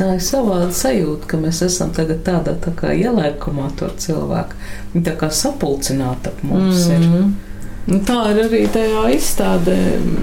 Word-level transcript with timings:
Tā 0.00 0.14
ir 0.16 0.22
savāda 0.24 0.70
sajūta, 0.72 1.26
ka 1.28 1.38
mēs 1.42 1.58
esam 1.66 1.90
tagad 1.92 2.22
tādā 2.24 2.54
tā 2.64 2.70
kā 2.72 2.94
ielēkumā 2.96 3.66
to 3.76 3.90
cilvēku. 4.00 4.56
Viņi 4.94 5.04
tā 5.10 5.12
kā 5.20 5.28
sapulcināti 5.28 6.30
ap 6.30 6.38
mums 6.42 6.86
mm 6.88 7.02
-hmm. 7.02 7.26
ir. 7.26 7.50
Nu, 7.90 7.98
tā 8.08 8.30
ir 8.30 8.40
arī 8.46 8.62
tajā 8.72 9.02
izstādē. 9.16 9.76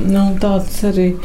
Nu, 0.08 0.24
tāds 0.42 0.82
arī 0.84 1.16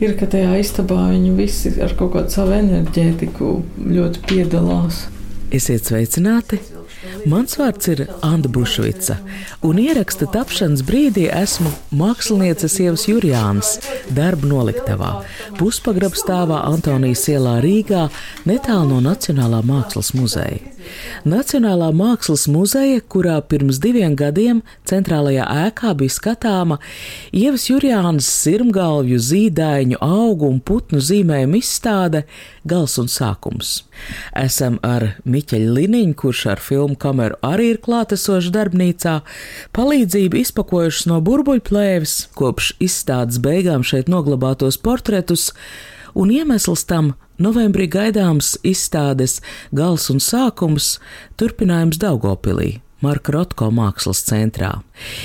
ir, 0.00 0.16
ka 0.18 0.26
tajā 0.26 0.58
istabā 0.60 1.08
viņi 1.14 1.32
visi 1.36 1.72
ar 1.80 1.96
kaut 1.96 2.12
kādu 2.12 2.28
savu 2.28 2.52
enerģētiku 2.52 3.62
ļoti 3.88 4.26
piedalās. 4.28 5.06
Esiet 5.50 5.84
sveicināti! 5.84 6.58
Mans 7.28 7.54
vārds 7.58 7.86
ir 7.92 8.00
Anna 8.26 8.48
Bušvica, 8.50 9.16
un 9.66 9.78
ieraksta 9.78 10.26
tapšanas 10.32 10.82
brīdī 10.86 11.28
esmu 11.30 11.70
mākslinieces 11.94 12.74
sievas 12.78 13.04
Jurijāns 13.06 13.76
darba 14.16 14.48
noliktavā, 14.50 15.12
puspagrabstāvā 15.60 16.64
Antonijas 16.66 17.22
ielā 17.30 17.58
Rīgā, 17.62 18.08
netālu 18.48 18.96
no 18.96 19.00
Nacionālā 19.06 19.62
mākslas 19.66 20.12
muzeja. 20.18 20.72
Nacionālā 21.28 21.90
mākslas 21.94 22.48
muzeja, 22.50 23.00
kurā 23.12 23.36
pirms 23.46 23.78
diviem 23.82 24.16
gadiem 24.18 24.62
centrālajā 24.88 25.44
ēkā 25.68 25.92
bija 25.98 26.14
skatāma 26.16 26.78
Ievas 27.30 27.68
Jurjānas 27.70 28.26
sirmgalvju, 28.26 29.20
zīdaiņu, 29.22 30.00
augu 30.02 30.50
un 30.50 30.58
putnu 30.60 31.02
zīmējumu 31.02 31.60
izstāde 31.60 32.24
Gals 32.68 32.98
un 33.02 33.08
sākums. 33.10 33.82
Esam 34.38 34.78
ar 34.86 35.08
Miķeļu 35.26 35.72
Liniņu, 35.78 36.16
kurš 36.18 36.44
ar 36.54 36.62
filmu 36.62 36.98
kameru 36.98 37.38
arī 37.46 37.72
ir 37.74 37.80
klātesošs 37.82 38.52
darbnīcā, 38.54 39.16
palīdzību 39.76 40.42
izpakojušas 40.42 41.08
no 41.10 41.18
burbuļplēves, 41.26 42.18
kopš 42.38 42.74
izstādes 42.82 43.42
beigām 43.42 43.86
šeit 43.86 44.10
noglabātos 44.12 44.78
portretus, 44.82 45.50
un 46.14 46.32
iemesls 46.32 46.86
tam 46.88 47.12
Novembrī 47.42 47.88
gaidāms 47.90 48.54
izstādes 48.62 49.40
gals 49.74 50.08
un 50.12 50.20
sākums, 50.22 50.98
turpinājums 51.40 51.98
Daugopilī. 51.98 52.80
Marka 53.02 53.32
Rotko 53.34 53.66
mākslas 53.74 54.20
centrā. 54.28 54.76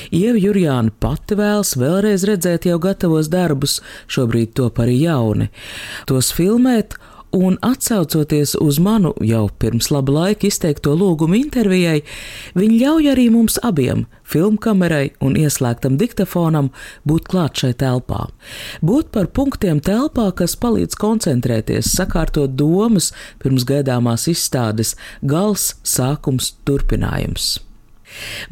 Ieva 0.09 0.39
Jurjāna 0.41 0.89
pati 0.97 1.37
vēlas 1.37 1.75
vēlreiz 1.77 2.25
redzēt 2.25 2.65
jau 2.65 2.79
gatavos 2.81 3.29
darbus, 3.29 3.77
šobrīd 4.09 4.55
top 4.57 4.81
arī 4.81 5.03
jauni, 5.03 5.51
tos 6.09 6.31
filmēt 6.33 6.97
un 7.37 7.57
atsaucoties 7.65 8.55
uz 8.61 8.79
manu 8.83 9.13
jau 9.25 9.47
pirms 9.61 9.91
laba 9.93 10.13
laika 10.15 10.47
izteikto 10.49 10.95
lūgumu 10.97 11.37
intervijai, 11.39 12.01
viņi 12.57 12.79
ļauj 12.81 13.11
arī 13.13 13.27
mums 13.33 13.59
abiem, 13.65 14.05
filmkamerai 14.27 15.11
un 15.23 15.37
ieslēgtam 15.39 15.99
diktafonam, 16.01 16.71
būt 17.07 17.29
klāt 17.31 17.61
šai 17.61 17.73
telpā. 17.83 18.27
Būt 18.81 19.11
par 19.13 19.29
punktiem 19.29 19.83
telpā, 19.83 20.31
kas 20.37 20.57
palīdz 20.59 20.97
koncentrēties, 20.99 21.93
sakārtot 21.99 22.57
domas 22.57 23.13
pirms 23.43 23.67
gaidāmās 23.67 24.27
izstādes, 24.31 24.95
gals, 25.21 25.75
sākums, 25.83 26.55
turpinājums. 26.67 27.66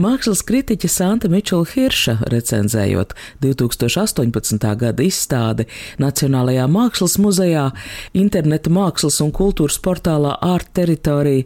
Mākslas 0.02 0.44
kritiķe 0.45 0.89
Santa 0.91 1.30
Mičela 1.31 1.66
Hirša 1.69 2.17
recenzējot 2.31 3.16
2018. 3.44 4.69
gada 4.81 5.05
izstādi 5.05 5.67
Nacionālajā 6.02 6.67
mākslas 6.71 7.17
muzejā, 7.21 7.69
interneta 8.13 8.73
mākslas 8.73 9.21
un 9.25 9.33
kultūras 9.36 9.80
portālā 9.81 10.36
Art 10.45 10.71
Territory, 10.77 11.45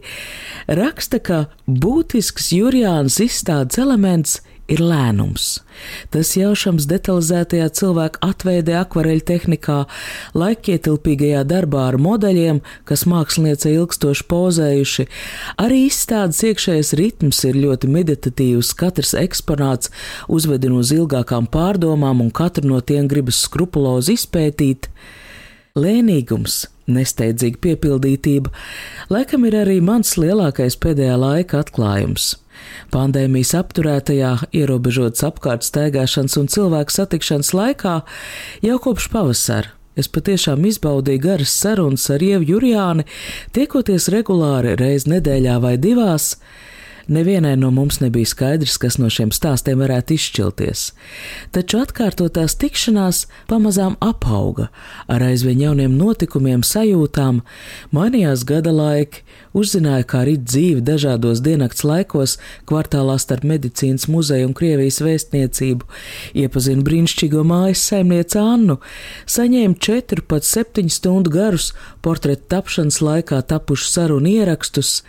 raksta, 0.68 1.20
ka 1.22 1.44
būtisks 1.66 2.52
Jurijāns 2.56 3.20
izstādes 3.24 3.80
elements 3.80 4.40
ir 4.70 4.80
lēnums. 4.84 5.60
Tas 6.12 6.32
jaušams 6.36 6.86
detalizētajā 6.90 7.68
cilvēka 7.76 8.20
atveidē 8.24 8.76
akvareļu 8.82 9.24
tehnikā, 9.30 9.78
laikietilpīgajā 10.38 11.42
darbā 11.48 11.86
ar 11.90 11.98
modeļiem, 12.02 12.60
kas 12.88 13.06
māksliniece 13.10 13.72
ilgstoši 13.74 14.26
pozējuši. 14.30 15.06
Arī 15.62 15.84
izstādes 15.88 16.42
iekšējais 16.50 16.92
ritms 17.00 17.42
ir 17.48 17.60
ļoti 17.64 17.90
meditatīvs, 17.90 18.74
katrs 18.78 19.14
eksponāts 19.18 19.92
uzvedina 20.28 20.80
uz 20.80 20.92
ilgākām 20.96 21.48
pārdomām 21.50 22.22
un 22.26 22.30
katru 22.34 22.70
no 22.70 22.82
tiem 22.84 23.08
gribas 23.10 23.42
skrupulozi 23.46 24.18
izpētīt. 24.18 24.90
Lēnīgums, 25.78 26.64
nesteidzīga 26.90 27.60
piepildītība, 27.62 28.50
laikam 29.12 29.46
ir 29.46 29.56
arī 29.62 29.78
mans 29.84 30.16
lielākais 30.18 30.76
pēdējā 30.82 31.16
laika 31.20 31.62
atklājums. 31.62 32.34
Pandēmijas 32.90 33.52
apturētajā, 33.58 34.32
ierobežotas 34.56 35.26
apkārt 35.28 35.66
staigāšanas 35.66 36.38
un 36.40 36.48
cilvēku 36.50 36.96
satikšanas 36.96 37.52
laikā 37.54 38.00
jau 38.66 38.80
kopš 38.82 39.10
pavasara. 39.12 39.76
Es 39.98 40.08
patiešām 40.08 40.62
izbaudīju 40.68 41.20
garas 41.20 41.52
sarunas 41.52 42.06
ar 42.14 42.22
Ievu 42.22 42.46
Jurijāni, 42.54 43.04
tiekoties 43.56 44.06
regulāri 44.14 44.76
reiz 44.78 45.04
nedēļā 45.10 45.56
vai 45.60 45.74
divās, 45.82 46.36
Nevienai 47.10 47.56
no 47.56 47.72
mums 47.74 47.98
nebija 48.00 48.26
skaidrs, 48.26 48.76
kas 48.78 48.94
no 49.02 49.08
šiem 49.10 49.32
stāstiem 49.34 49.80
varētu 49.82 50.14
izšķilties, 50.14 50.82
taču 51.50 51.80
atkārtotās 51.82 52.54
tikšanās 52.62 53.24
pamazām 53.50 53.96
apauga 53.98 54.68
ar 55.10 55.24
aizvien 55.26 55.58
jauniem 55.64 55.96
notikumiem, 55.98 56.62
sajūtām, 56.62 57.40
mainījās 57.90 58.44
gada 58.46 58.70
laiki, 58.70 59.24
uzzināja, 59.58 60.06
kā 60.06 60.22
rit 60.28 60.46
dzīve 60.46 60.84
dažādos 60.86 61.42
diennakts 61.42 61.82
laikos 61.82 62.36
kvartālā 62.70 63.18
starp 63.18 63.42
medicīnas 63.42 64.06
muzeju 64.06 64.52
un 64.52 64.54
Krievijas 64.54 65.02
vēstniecību, 65.02 65.90
iepazina 66.46 66.86
brīnišķīgo 66.86 67.42
mājas 67.42 67.88
saimnieci 67.90 68.38
Annu, 68.38 68.78
saņēma 69.26 69.82
četru 69.82 70.22
pat 70.30 70.46
septiņu 70.46 70.94
stundu 70.94 71.34
garus 71.34 71.72
portretu 72.06 72.46
tapšanas 72.54 73.02
laikā 73.02 73.42
tapušu 73.50 73.90
sarunu 73.90 74.30
ierakstus, 74.38 75.00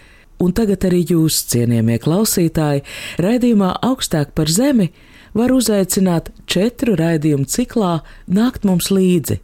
un 0.41 0.53
tagad 0.57 0.85
arī 0.89 1.03
jūs, 1.13 1.43
cienījamie 1.51 1.99
klausītāji, 2.01 2.83
raidījumā 3.21 3.75
augstāk 3.85 4.33
par 4.37 4.51
zemi 4.51 4.89
var 5.37 5.53
uzaicināt 5.55 6.31
četru 6.49 6.95
raidījumu 6.99 7.47
ciklā 7.49 7.93
nākt 8.27 8.65
mums 8.67 8.89
līdzi. 8.91 9.39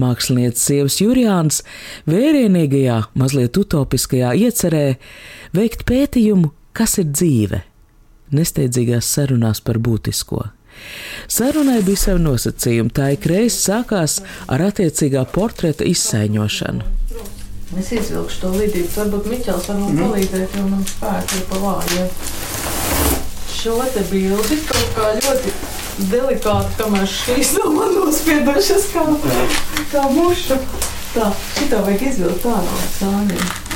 Mākslinieces 0.00 0.64
sievas 0.70 0.98
Jurijāns 1.02 1.62
vērienīgajā, 2.10 3.00
mazliet 3.18 3.58
utopiskajā 3.60 4.34
iecerē 4.46 4.84
veikt 5.56 5.86
pētījumu, 5.88 6.52
kas 6.74 6.98
ir 7.02 7.10
dzīve, 7.12 7.62
nesteidzīgās 8.34 9.10
sarunās 9.14 9.62
par 9.64 9.80
būtisko. 9.82 10.48
Sarunai 11.26 11.80
bija 11.82 11.98
savi 12.04 12.22
nosacījumi, 12.22 12.92
tā 12.94 13.10
ik 13.16 13.26
reiz 13.26 13.56
sākās 13.58 14.20
ar 14.46 14.62
attiecīgā 14.68 15.24
portreta 15.34 15.86
izsaiņošanu. 15.88 17.07
Es 17.76 17.90
izvilkšu 17.92 18.40
to 18.40 18.50
līdzību. 18.54 18.88
Varbūt 18.96 19.26
Miķels 19.28 19.66
var 19.68 19.76
man 19.76 19.90
mm. 19.92 19.98
palīdzēt, 20.00 20.54
jo 20.56 20.62
man 20.70 20.84
spēki 20.88 21.36
ir 21.36 21.42
pa 21.50 21.58
vājiem. 21.60 22.06
Šo 23.58 23.74
te 23.92 24.04
bildi 24.08 24.56
kaut 24.70 24.94
kā 24.96 25.10
ļoti 25.18 25.52
delikāti, 26.08 26.76
kamēr 26.78 27.08
šīs 27.12 27.52
nav 27.58 27.68
man 27.74 27.92
nospiedušas 27.98 28.88
kā, 28.94 29.04
kā 29.92 30.04
muša. 30.14 30.56
Tā, 31.12 31.28
šitā 31.58 31.82
vajag 31.84 32.06
izvilkt 32.08 32.44
tā 32.46 32.56
no 32.56 32.78
sāņiem. 32.96 33.66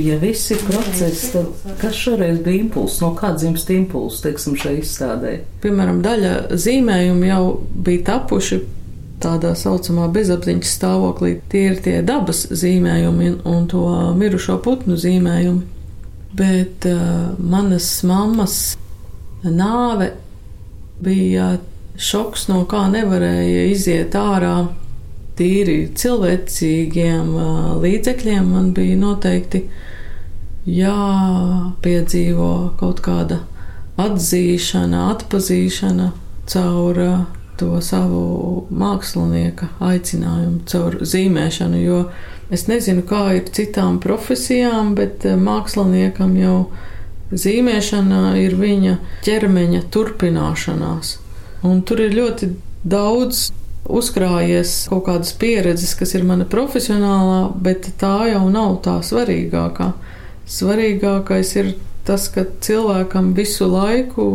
Ja 0.00 0.18
viss 0.22 0.50
ir 0.54 0.60
process, 0.66 1.30
tad 1.34 1.72
kas 1.78 1.94
šoreiz 1.98 2.38
bija 2.42 2.64
impulss, 2.64 3.00
no 3.02 3.10
kā 3.18 3.32
dzimst 3.34 3.70
impulss, 3.74 4.22
teiksim, 4.22 4.54
šai 4.58 4.76
izstādē? 4.80 5.40
Piemēram, 5.62 5.98
daļa 6.02 6.34
zīmējumu 6.58 7.26
jau 7.26 7.42
bija 7.86 8.06
tapuši 8.12 8.60
tādā 9.22 9.52
saucamā 9.58 10.08
bezapziņas 10.14 10.74
stāvoklī. 10.78 11.36
Tie 11.52 11.66
ir 11.70 11.80
tie 11.84 11.98
dabas 12.06 12.46
zīmējumi 12.50 13.32
un 13.48 13.66
to 13.70 13.84
mirušo 14.18 14.58
putnu 14.64 14.98
zīmējumi. 15.00 15.62
Bet 16.36 16.86
uh, 16.86 17.32
manas 17.38 17.88
mammas 18.06 18.56
nāve 19.42 20.12
bija 21.02 21.56
šoks, 22.00 22.46
no 22.48 22.62
kā 22.70 22.86
nevarēja 22.92 23.66
iziet 23.72 24.16
ārā. 24.18 24.54
Tīri 25.40 25.78
cilvēcīgiem 25.96 27.34
uh, 27.34 27.74
līdzekļiem 27.80 28.50
man 28.52 28.72
bija 28.76 28.98
noteikti 29.00 29.64
jāpiedzīvo 30.68 32.52
kaut 32.80 33.00
kāda 33.04 33.40
atzīšana, 34.00 35.06
atpazīšana 35.14 36.10
caur 36.50 37.00
uh, 37.04 37.39
to 37.60 37.78
savu 37.84 38.66
mākslinieka 38.72 39.70
aicinājumu 39.84 40.64
caur 40.70 40.98
zīmēšanu, 41.04 41.80
jo 41.84 42.00
es 42.50 42.66
nezinu, 42.70 43.04
kā 43.06 43.26
ir 43.38 43.50
citām 43.54 44.00
profesijām, 44.02 44.94
bet 44.98 45.26
eh, 45.28 45.36
māksliniekam 45.38 46.34
jau 46.40 46.56
zīmēšana 47.30 48.34
ir 48.42 48.56
viņa 48.58 48.96
ķermeņa 49.26 49.84
turpināšanās. 49.94 51.16
Un 51.68 51.82
tur 51.86 52.00
ir 52.02 52.16
ļoti 52.16 52.50
daudz 52.88 53.50
uzkrājies 53.90 54.74
kaut 54.90 55.04
kādas 55.08 55.32
pieredzes, 55.38 55.94
kas 55.98 56.14
ir 56.16 56.24
mana 56.26 56.46
profesionālā, 56.48 57.50
bet 57.62 57.90
tā 58.00 58.30
jau 58.30 58.44
nav 58.52 58.80
tā 58.84 58.98
svarīgākā. 59.04 59.92
Svarīgākais 60.50 61.54
ir 61.60 61.74
tas, 62.06 62.26
ka 62.32 62.46
cilvēkam 62.64 63.34
visu 63.36 63.68
laiku 63.70 64.26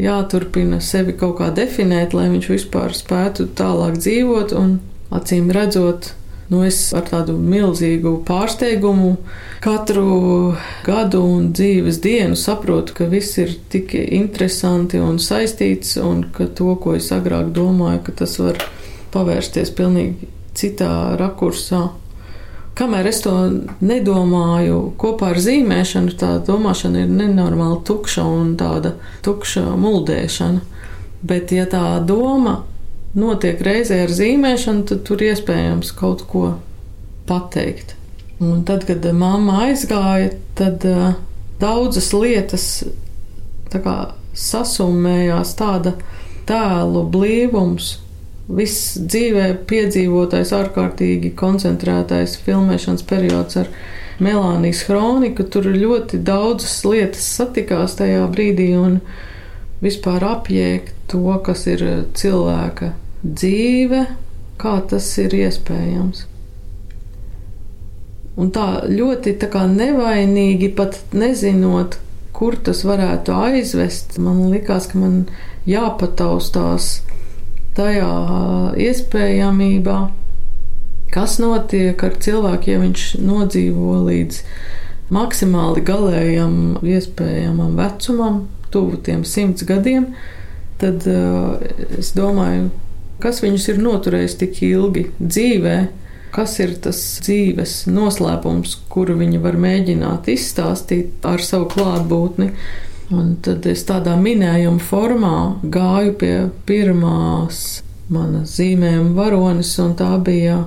jāturpina 0.00 0.80
sevi 0.82 1.14
kaut 1.18 1.38
kā 1.38 1.50
definēt, 1.54 2.14
lai 2.16 2.28
viņš 2.32 2.50
vispār 2.50 2.94
spētu 2.96 3.48
tālāk 3.58 3.98
dzīvot. 4.00 4.54
Acīm 5.14 5.50
redzot, 5.54 6.10
nu 6.50 6.64
es 6.66 6.78
ar 6.96 7.06
tādu 7.06 7.36
milzīgu 7.38 8.16
pārsteigumu 8.26 9.14
katru 9.64 10.54
gadu 10.86 11.22
un 11.24 11.50
dzīves 11.56 12.00
dienu 12.04 12.38
saprotu, 12.38 12.96
ka 12.98 13.08
viss 13.10 13.38
ir 13.40 13.54
tik 13.72 13.94
interesanti 13.94 15.00
un 15.00 15.20
saistīts, 15.22 15.96
un 16.02 16.26
ka 16.34 16.48
to, 16.50 16.74
ko 16.80 16.96
es 16.98 17.10
agrāk 17.14 17.52
domāju, 17.54 18.02
ka 18.08 18.18
tas 18.24 18.38
var 18.42 18.60
pavērsties 19.14 19.70
pilnīgi 19.78 20.32
citā 20.58 21.14
rakursā. 21.20 21.88
Kamēr 22.74 23.06
es 23.06 23.20
to 23.22 23.32
nedomāju 23.86 24.78
kopā 24.98 25.30
ar 25.30 25.38
zīmēšanu, 25.38 26.16
tā 26.18 26.30
domāšana 26.46 27.04
ir 27.04 27.12
nenormāli 27.12 27.78
tukša 27.86 28.24
un 28.26 28.54
tāda 28.58 28.96
tukša 29.22 29.62
muldēšana. 29.78 30.62
Bet, 31.24 31.54
ja 31.54 31.68
tā 31.70 31.84
doma 32.04 32.58
notiek 33.14 33.62
reizē 33.62 34.02
ar 34.04 34.12
zīmēšanu, 34.12 34.88
tad 34.90 35.04
tur 35.06 35.22
iespējams 35.22 35.94
kaut 35.94 36.26
ko 36.30 36.56
pateikt. 37.28 37.94
Un 38.42 38.64
tad, 38.66 38.88
kad 38.88 39.06
mamma 39.14 39.68
aizgāja, 39.68 40.34
tad 40.58 40.82
uh, 40.90 41.14
daudzas 41.62 42.10
lietas 42.12 42.66
tā 43.70 43.80
kā 43.84 43.96
sasumējās 44.34 45.54
tāda 45.58 45.94
tēlu 46.48 47.04
blīvums 47.14 47.94
viss 48.48 48.96
dzīvē 49.00 49.46
piedzīvotais, 49.68 50.52
ārkārtīgi 50.52 51.32
koncentrētais 51.38 52.36
filmēšanas 52.44 53.06
periods 53.08 53.60
ar 53.62 53.70
Melānijas 54.22 54.84
kroniku. 54.86 55.46
Tur 55.48 55.70
ļoti 55.72 56.20
daudzas 56.22 56.76
lietas 56.86 57.24
satikās 57.38 57.96
tajā 57.98 58.26
brīdī 58.32 58.74
un 58.78 59.00
vispār 59.84 60.24
apjēgt 60.28 60.94
to, 61.10 61.24
kas 61.44 61.66
ir 61.70 61.82
cilvēka 62.16 62.92
dzīve, 63.24 64.04
kā 64.60 64.76
tas 64.90 65.08
ir 65.20 65.34
iespējams. 65.40 66.26
Un 68.34 68.50
tā 68.50 68.82
ļoti 68.90 69.36
tā 69.38 69.48
kā 69.50 69.62
nevainīgi, 69.70 70.72
pat 70.74 70.98
nezinot, 71.14 72.00
kur 72.34 72.56
tas 72.66 72.82
varētu 72.86 73.34
aizvest, 73.38 74.18
man 74.18 74.48
likās, 74.50 74.88
ka 74.90 74.98
man 74.98 75.20
jāpataustās 75.70 76.96
tajā 77.76 78.10
iespējamībā, 78.84 79.98
kas 81.14 81.38
notiek 81.42 82.00
ar 82.06 82.16
cilvēku, 82.22 82.72
ja 82.72 82.82
viņš 82.82 83.08
nodzīvo 83.22 84.00
līdz 84.08 84.40
maksimāli 85.14 85.84
galējam, 85.86 86.54
iespējamam 86.82 87.76
vecumam, 87.78 88.44
tuvu 88.74 88.98
tiem 89.06 89.22
simts 89.28 89.66
gadiem, 89.68 90.08
tad 90.80 91.04
uh, 91.06 91.60
es 91.98 92.10
domāju, 92.16 92.70
kas 93.22 93.42
viņus 93.44 93.68
ir 93.70 93.84
noturējis 93.84 94.38
tik 94.40 94.62
ilgi 94.66 95.06
dzīvē, 95.20 95.76
kas 96.34 96.56
ir 96.58 96.74
tas 96.82 96.98
dzīves 97.22 97.84
noslēpums, 97.86 98.80
kuru 98.90 99.14
viņi 99.20 99.38
var 99.42 99.58
mēģināt 99.60 100.26
izstāstīt 100.32 101.22
ar 101.30 101.42
savu 101.44 101.68
klātbūtni. 101.76 102.50
Un 103.12 103.34
tad 103.44 103.66
es 103.68 103.82
tādā 103.84 104.14
minējuma 104.16 104.80
formā 104.80 105.36
gāju 105.72 106.14
pie 106.20 106.34
pirmās 106.68 107.82
manas 108.12 108.56
zīmējuma 108.58 109.12
varonis, 109.16 109.74
un 109.82 109.92
tā 109.98 110.14
bija 110.24 110.62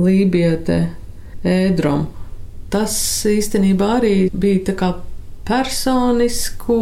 Lībiete 0.00 0.80
Ēdrom. 1.46 2.08
Tas 2.70 2.94
īstenībā 3.26 3.96
arī 3.98 4.14
bija 4.32 4.64
tā 4.70 4.74
kā 4.78 4.90
personisku, 5.46 6.80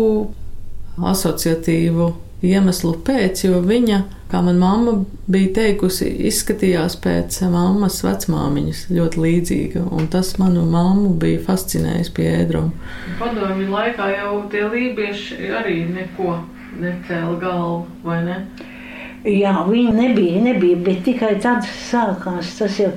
asociatīvu 0.99 2.09
iemeslu 2.45 2.95
pēc, 3.05 3.45
jo 3.49 3.61
viņa 3.65 4.03
kā 4.29 4.41
man 4.45 4.59
mamma 4.61 4.95
bija 5.31 5.53
teikusi, 5.61 6.09
izskatījās 6.29 6.99
pēc 7.05 7.41
mammas 7.53 8.01
vecmāmiņas 8.05 8.85
ļoti 8.93 9.23
līdzīga, 9.25 9.85
un 9.97 10.09
tas 10.13 10.35
manu 10.41 10.67
mammu 10.69 11.15
bija 11.23 11.41
fascinējis 11.47 12.13
pie 12.17 12.29
ēdruma. 12.43 12.73
Padomju 13.21 13.71
laikā 13.73 14.11
jau 14.17 14.35
tie 14.53 14.67
lībieši 14.69 15.53
arī 15.61 15.79
neko 15.95 16.37
necēla 16.83 17.39
galvu, 17.41 17.87
vai 18.05 18.21
ne? 18.27 18.39
Jā, 19.27 19.55
viņi 19.67 19.97
nebija, 19.97 20.45
nebija, 20.45 20.79
bet 20.87 21.03
tikai 21.09 21.35
tad 21.43 21.67
sākās 21.67 22.53
tas 22.61 22.79
jau 22.79 22.93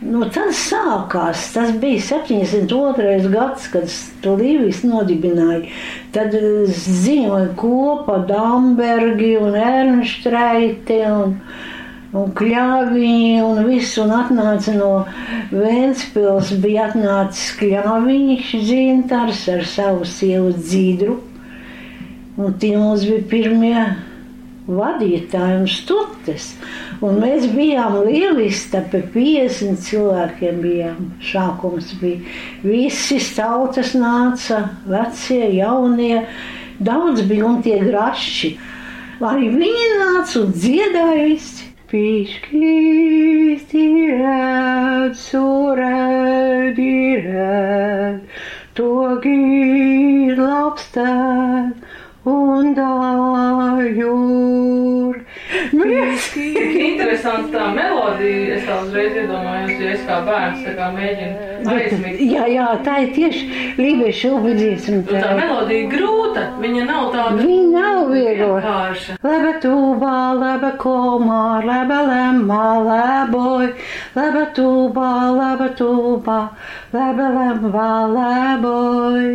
Nu, 0.00 0.22
tas 0.32 0.56
sākās. 0.70 1.42
Tas 1.52 1.74
bija 1.80 2.00
72. 2.00 3.28
gads, 3.28 3.66
kad 3.68 3.90
to 4.24 4.32
Līvijas 4.40 4.80
nodibināja. 4.88 5.66
Tad 6.14 6.32
eh, 6.38 6.70
ziņoja 6.72 7.50
kopā 7.60 8.22
Dambergi 8.30 9.34
un 9.36 9.58
Ernštreiti 9.60 11.02
un, 11.04 11.36
un 12.16 12.32
Kļāviņi 12.38 13.42
un 13.44 13.60
viss. 13.68 13.98
Un 14.00 14.14
atnāca 14.16 14.72
no 14.78 14.92
Vēnspils, 15.52 16.54
bija 16.64 16.88
atnācis 16.88 17.52
Kļāviņš 17.60 18.54
dzintars 18.64 19.48
ar 19.52 19.66
savu 19.68 20.08
sievu 20.08 20.54
dzīdru. 20.56 21.20
Un 22.40 22.56
tie 22.56 22.72
mums 22.80 23.04
bija 23.04 23.26
pirmie 23.28 23.82
vadītāji 24.78 25.58
un 25.60 25.68
stutes. 25.70 26.50
Un 27.04 27.20
mēs 27.22 27.46
bijām 27.54 27.98
lieliski, 28.06 28.72
tāpēc 28.74 29.08
50 29.14 29.80
cilvēkiem 29.86 30.60
bijām. 30.64 31.08
Šākums 31.24 31.94
bija. 32.00 32.20
Visi 32.64 33.20
tautas 33.36 33.94
nāca, 33.98 34.62
vecie, 34.88 35.42
jaunie, 35.56 36.26
daudz 36.78 37.24
bija 37.30 37.48
un 37.48 37.62
tie 37.64 37.80
graši. 37.86 38.54
Arī 39.20 39.50
viņi 39.52 39.90
nāca 40.00 40.44
un 40.44 40.54
dziedāja 40.56 41.26
visi. 41.32 41.66
Pišķīt 41.90 43.72
ir 43.74 45.14
surēd 45.18 46.78
ir 46.78 47.26
to 48.78 48.92
gīd 49.24 50.38
labstēt 50.38 51.74
un 52.30 52.70
dājur. 52.78 54.59
Tik 55.70 56.76
interesanti 56.82 57.54
tā 57.54 57.68
melodija. 57.74 58.56
Es 58.56 58.66
tā 58.66 58.78
uzreiz 58.82 59.16
iedomājos, 59.22 59.72
ja 59.78 59.92
es 59.94 60.02
kā 60.08 60.18
bērns 60.26 60.64
tā 60.66 60.74
kā 60.78 60.88
mēģinu 60.96 61.70
aizmigt. 61.74 62.22
Jā, 62.34 62.44
jā, 62.50 62.66
tā 62.86 62.96
ir 63.04 63.12
tieši 63.14 63.42
Lībiešu 63.78 64.32
ubidzīsim. 64.38 65.00
Tā, 65.08 65.20
tā 65.22 65.36
melodija 65.38 65.88
grūta, 65.92 66.44
viņa 66.62 66.84
nav 66.88 67.08
tāda. 67.14 67.44
Viņa 67.44 67.84
nav 67.84 68.10
viegla. 68.10 68.76
Leba 69.24 69.52
tūbā, 69.62 70.16
leba 70.40 70.70
komā, 70.80 71.40
leba 71.66 72.00
lemā, 72.08 72.66
leboj, 72.88 73.70
leba 74.18 74.44
tūbā, 74.56 75.10
leba 75.38 75.68
tūbā, 75.78 76.38
leba 76.94 77.32
lemā, 77.38 77.90
leboj. 78.16 79.26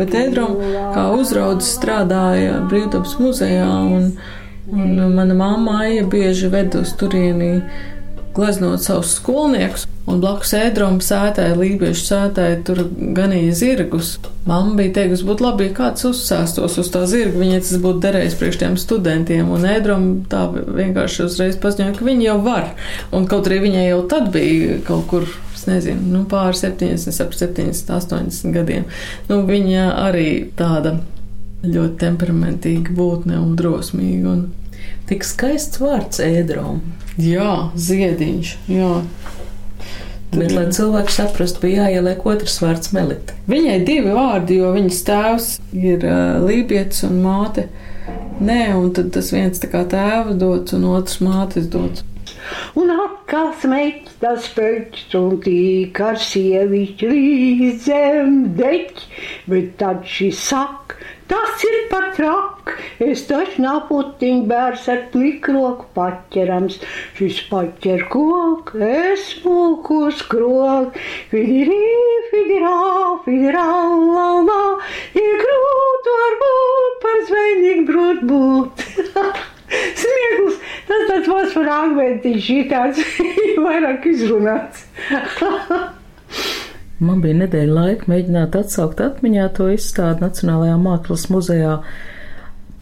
Bet 0.00 0.14
Edrom 0.16 0.60
kā 0.94 1.08
uzraudzes 1.16 1.74
strādāja 1.76 2.62
Brīvdabas 2.70 3.18
muzejā 3.20 3.68
un 3.96 4.12
Un 4.70 5.14
mana 5.14 5.34
mamma 5.34 5.80
Aija 5.82 6.04
bieži 6.06 6.48
ved 6.52 6.74
uz 6.78 6.92
turieni 6.98 7.62
gleznot 8.34 8.80
savus 8.80 9.16
skolniekus, 9.18 9.84
un 10.08 10.20
blakus 10.22 10.54
ēdroma 10.56 11.02
sētē, 11.04 11.50
lībiešu 11.58 12.04
sētē, 12.06 12.46
tur 12.66 12.80
ganīja 13.16 13.52
zirgus. 13.58 14.14
Mamma 14.48 14.78
bija 14.78 14.94
teikusi, 14.96 15.26
būtu 15.28 15.44
labi, 15.44 15.68
ja 15.68 15.76
kāds 15.76 16.06
uzsēstos 16.08 16.78
uz 16.80 16.90
tā 16.94 17.04
zirga, 17.10 17.36
viņai 17.42 17.60
tas 17.60 17.82
būtu 17.82 18.02
derējis 18.06 18.38
priekš 18.40 18.60
tiem 18.62 18.78
studentiem, 18.80 19.52
un 19.52 19.68
ēdroma 19.68 20.24
tā 20.32 20.46
vienkārši 20.54 21.26
uzreiz 21.26 21.58
paziņoja, 21.62 21.98
ka 21.98 22.08
viņi 22.08 22.28
jau 22.30 22.38
var, 22.46 22.72
un 23.12 23.28
kaut 23.30 23.50
arī 23.50 23.60
viņai 23.66 23.86
jau 23.90 24.02
tad 24.10 24.32
bija 24.34 24.80
kaut 24.88 25.06
kur 25.12 25.28
es 25.52 25.68
nezinu, 25.68 26.08
nu, 26.14 26.24
pāri 26.30 26.58
70, 26.58 27.12
70, 27.14 27.92
80 27.92 28.56
gadiem. 28.56 28.88
Nu, 29.28 29.42
viņa 29.46 29.90
arī 30.08 30.28
tāda 30.58 30.96
ļoti 31.62 32.00
temperamentīga 32.02 32.94
būtne 32.96 33.38
un 33.38 33.54
drosmīga. 33.58 34.34
Un 34.36 34.50
Tik 35.10 35.24
skaists 35.26 35.80
vārds 35.82 36.22
ēdrom. 36.22 36.78
Jā, 37.20 37.72
ziediņš. 37.76 38.52
Jā. 38.72 38.92
Bet, 40.32 40.54
lai 40.54 40.64
cilvēks 40.72 41.18
saprastu, 41.18 41.60
bija 41.66 41.90
jāieliek 41.90 42.22
otrs 42.24 42.54
vārds 42.62 42.94
melita. 42.96 43.34
Viņai 43.50 43.82
divi 43.84 44.14
vārdi, 44.16 44.60
jo 44.62 44.70
viņas 44.72 45.02
tēvs 45.08 45.48
ir 45.76 46.06
uh, 46.08 46.38
lībietis 46.46 47.02
un 47.08 47.18
māte. 47.24 47.66
Nē, 48.40 48.62
un 48.78 48.88
tad 48.96 49.10
tas 49.12 49.28
viens 49.34 49.60
tā 49.60 49.68
kā 49.74 49.82
tēva 49.92 50.32
dots 50.38 50.72
un 50.78 50.88
otrs 50.94 51.20
mātes 51.20 51.68
dots. 51.74 52.06
Un 52.80 52.94
atkal 52.94 53.52
smēķis 53.60 54.16
tas 54.22 54.48
pēc 54.56 55.02
un 55.18 55.36
tīk 55.44 56.00
ar 56.02 56.16
sievišķi 56.20 57.10
līdz 57.12 57.84
zem 57.84 58.40
deķi, 58.56 59.08
bet 59.52 59.76
tad 59.82 60.08
šī 60.08 60.32
saka, 60.38 61.01
tas 61.32 61.64
ir 61.64 61.76
pat 61.90 62.10
traki. 62.16 62.74
Es 63.02 63.24
taču 63.28 63.62
naputiņu 63.64 64.44
bērs 64.50 64.84
ar 64.92 65.04
plikroku 65.14 65.88
paķerams. 65.96 66.78
Šis 67.18 67.40
paķer 67.48 68.04
koku, 68.12 68.82
es 68.86 69.30
mūkos 69.44 70.20
kroku. 70.30 70.92
Fidirī, 71.32 71.80
fidirā, 72.32 72.74
fidirā, 73.24 73.68
la, 74.16 74.28
la. 74.50 74.60
Ir 75.22 75.40
grūti 75.44 76.18
varbūt 76.18 77.00
par 77.06 77.24
zvejnieku 77.30 77.88
grūt 77.88 78.22
būt. 78.28 78.84
Smieklis, 80.02 80.60
tas 80.90 81.08
tāds 81.08 81.56
par 81.56 81.72
akmentiņš, 81.78 82.44
šī 82.50 82.60
tāds 82.74 83.02
vairāk 83.66 84.06
izrunāts. 84.12 84.86
Man 87.02 87.22
bija 87.22 87.34
nedēļa 87.40 87.72
laika 87.74 88.10
mēģināt 88.10 88.56
atsaukt 88.60 89.00
atmiņā 89.02 89.48
to 89.56 89.68
izstādi 89.74 90.22
Nacionālajā 90.22 90.76
mākslas 90.78 91.26
muzejā. 91.32 91.78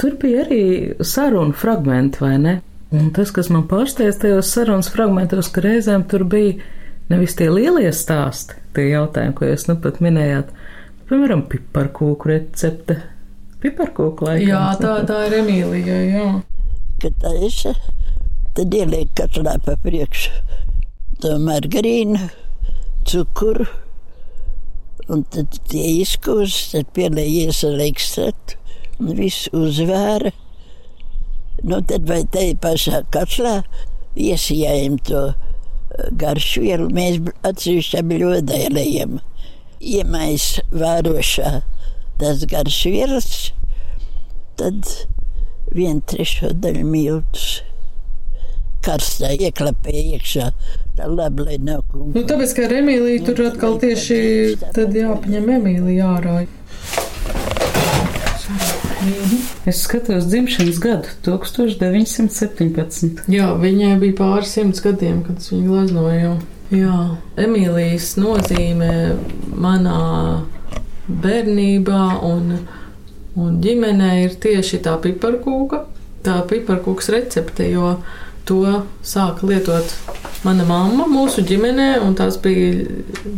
Tur 0.00 0.16
bija 0.20 0.44
arī 0.44 0.64
sarunu 1.04 1.56
fragmenti, 1.56 2.20
vai 2.24 2.34
ne? 2.40 2.58
Un 2.96 3.12
tas, 3.14 3.30
kas 3.32 3.48
man 3.54 3.68
pārsteidz 3.70 4.18
tajos 4.20 4.50
sarunas 4.50 4.90
fragmentos, 4.92 5.48
ka 5.54 5.62
reizēm 5.64 6.04
tur 6.10 6.24
bija 6.28 6.58
nevis 7.10 7.36
tie 7.38 7.48
lielie 7.52 7.90
stāsti, 7.94 8.56
tie 8.74 8.88
jautājumi, 8.90 9.34
ko 9.38 9.48
jūs 9.48 9.66
nu 9.70 9.76
pat 9.82 10.00
minējāt, 10.04 10.50
piemēram, 11.10 11.44
piparkūku 11.50 12.30
recepte. 12.30 12.98
Piparkūku 13.62 14.26
laikam. 14.26 14.48
Jā, 14.48 14.64
tā, 14.80 14.94
tā 15.08 15.20
ir 15.28 15.38
Emīlija, 15.40 16.00
jā. 16.10 16.26
Kad 17.00 17.16
taisa, 17.22 17.74
tad 18.56 18.74
ieliek 18.76 19.12
katlā 19.18 19.56
pa 19.64 19.76
priekšu 19.84 20.32
to 21.20 21.36
margarīnu, 21.44 22.30
cukuru, 23.08 23.66
un 25.10 25.24
tad 25.32 25.58
izkūs, 25.74 26.56
tad 26.72 26.90
pielējies 26.96 27.64
ar 27.68 27.82
ekstratu, 27.84 28.58
un 29.00 29.14
viss 29.18 29.50
uzvēra. 29.56 30.32
Nu, 31.66 31.80
tad 31.84 32.06
vai 32.08 32.22
te 32.32 32.46
pašā 32.60 33.02
katlā 33.12 33.60
iesijājam 34.16 34.96
to 35.04 35.24
garšvielu, 36.20 36.88
mēs 36.94 37.18
atsevišķā 37.46 38.04
bļodā 38.08 38.62
ielējam. 38.68 39.18
Iemais 39.80 40.52
vērošā 40.72 41.60
tas 42.20 42.44
garšvielas, 42.48 43.50
tad 44.60 44.88
vienu 45.72 46.04
trešo 46.08 46.52
daļu 46.60 46.86
miltus 46.88 47.60
karstā 48.84 49.32
ieklapē 49.36 49.94
iekšā. 50.16 50.50
Tā 50.98 51.08
labi, 51.08 51.46
lai 51.48 51.58
nav 51.62 51.84
kungu. 51.90 52.14
Nu, 52.16 52.24
tāpēc, 52.28 52.54
ka 52.56 52.66
ar 52.66 52.76
Emīliju 52.80 53.26
tur 53.28 53.44
atkal 53.48 53.78
tieši 53.82 54.20
tad 54.76 54.96
jāpaņem 54.96 55.52
Emīlija 55.58 56.14
ārā. 56.16 56.40
Es 59.68 59.82
skatos 59.86 60.26
dzimšanas 60.28 60.80
gadu 60.82 61.12
1917. 61.24 63.22
Jā, 63.32 63.52
viņai 63.60 63.94
bija 64.02 64.16
pāris 64.18 64.52
simts 64.56 64.82
gadiem, 64.84 65.22
kad 65.24 65.40
viņa 65.44 65.68
gleznoja. 65.68 66.34
Jā, 66.74 66.96
Emīlijas 67.40 68.12
nozīme 68.20 68.90
manā 69.56 70.00
bērnībā 71.08 72.02
un, 72.28 72.52
un 73.34 73.56
ģimenē 73.64 74.10
ir 74.26 74.36
tieši 74.42 74.82
tā 74.84 74.94
piparkūka, 75.02 75.84
tā 76.26 76.36
piparkūks 76.50 77.10
recepte, 77.14 77.66
jo 77.72 77.96
to 78.48 78.82
sāka 79.06 79.48
lietot 79.48 79.94
mana 80.44 80.64
mamma 80.64 81.06
mūsu 81.10 81.44
ģimenē, 81.46 81.90
un 82.04 82.14
tās 82.18 82.38
bija, 82.40 82.86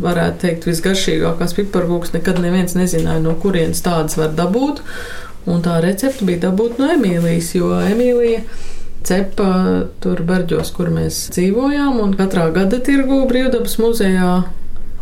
varētu 0.03 0.39
teikt, 0.45 0.67
visgaršīgākās 0.69 1.55
piparkūks. 1.57 2.13
Nekad 2.15 2.39
neviens 2.43 2.77
nezināja, 2.79 3.23
no 3.23 3.35
kurienes 3.39 3.83
tādas 3.83 4.17
var 4.19 4.31
dabūt. 4.37 4.83
Un 5.49 5.59
tā 5.65 5.81
recepte 5.83 6.23
bija 6.23 6.45
dabūt 6.45 6.79
no 6.79 6.87
Emīlijas, 6.93 7.51
jo 7.57 7.73
Emīlija 7.83 8.45
cepa 9.03 9.49
tur 9.99 10.23
Berģos, 10.23 10.71
kur 10.75 10.91
mēs 10.93 11.25
dzīvojām, 11.35 11.99
un 11.99 12.13
katrā 12.15 12.47
gada 12.55 12.79
tirgu 12.79 13.25
brīvdabas 13.27 13.75
muzejā, 13.83 14.35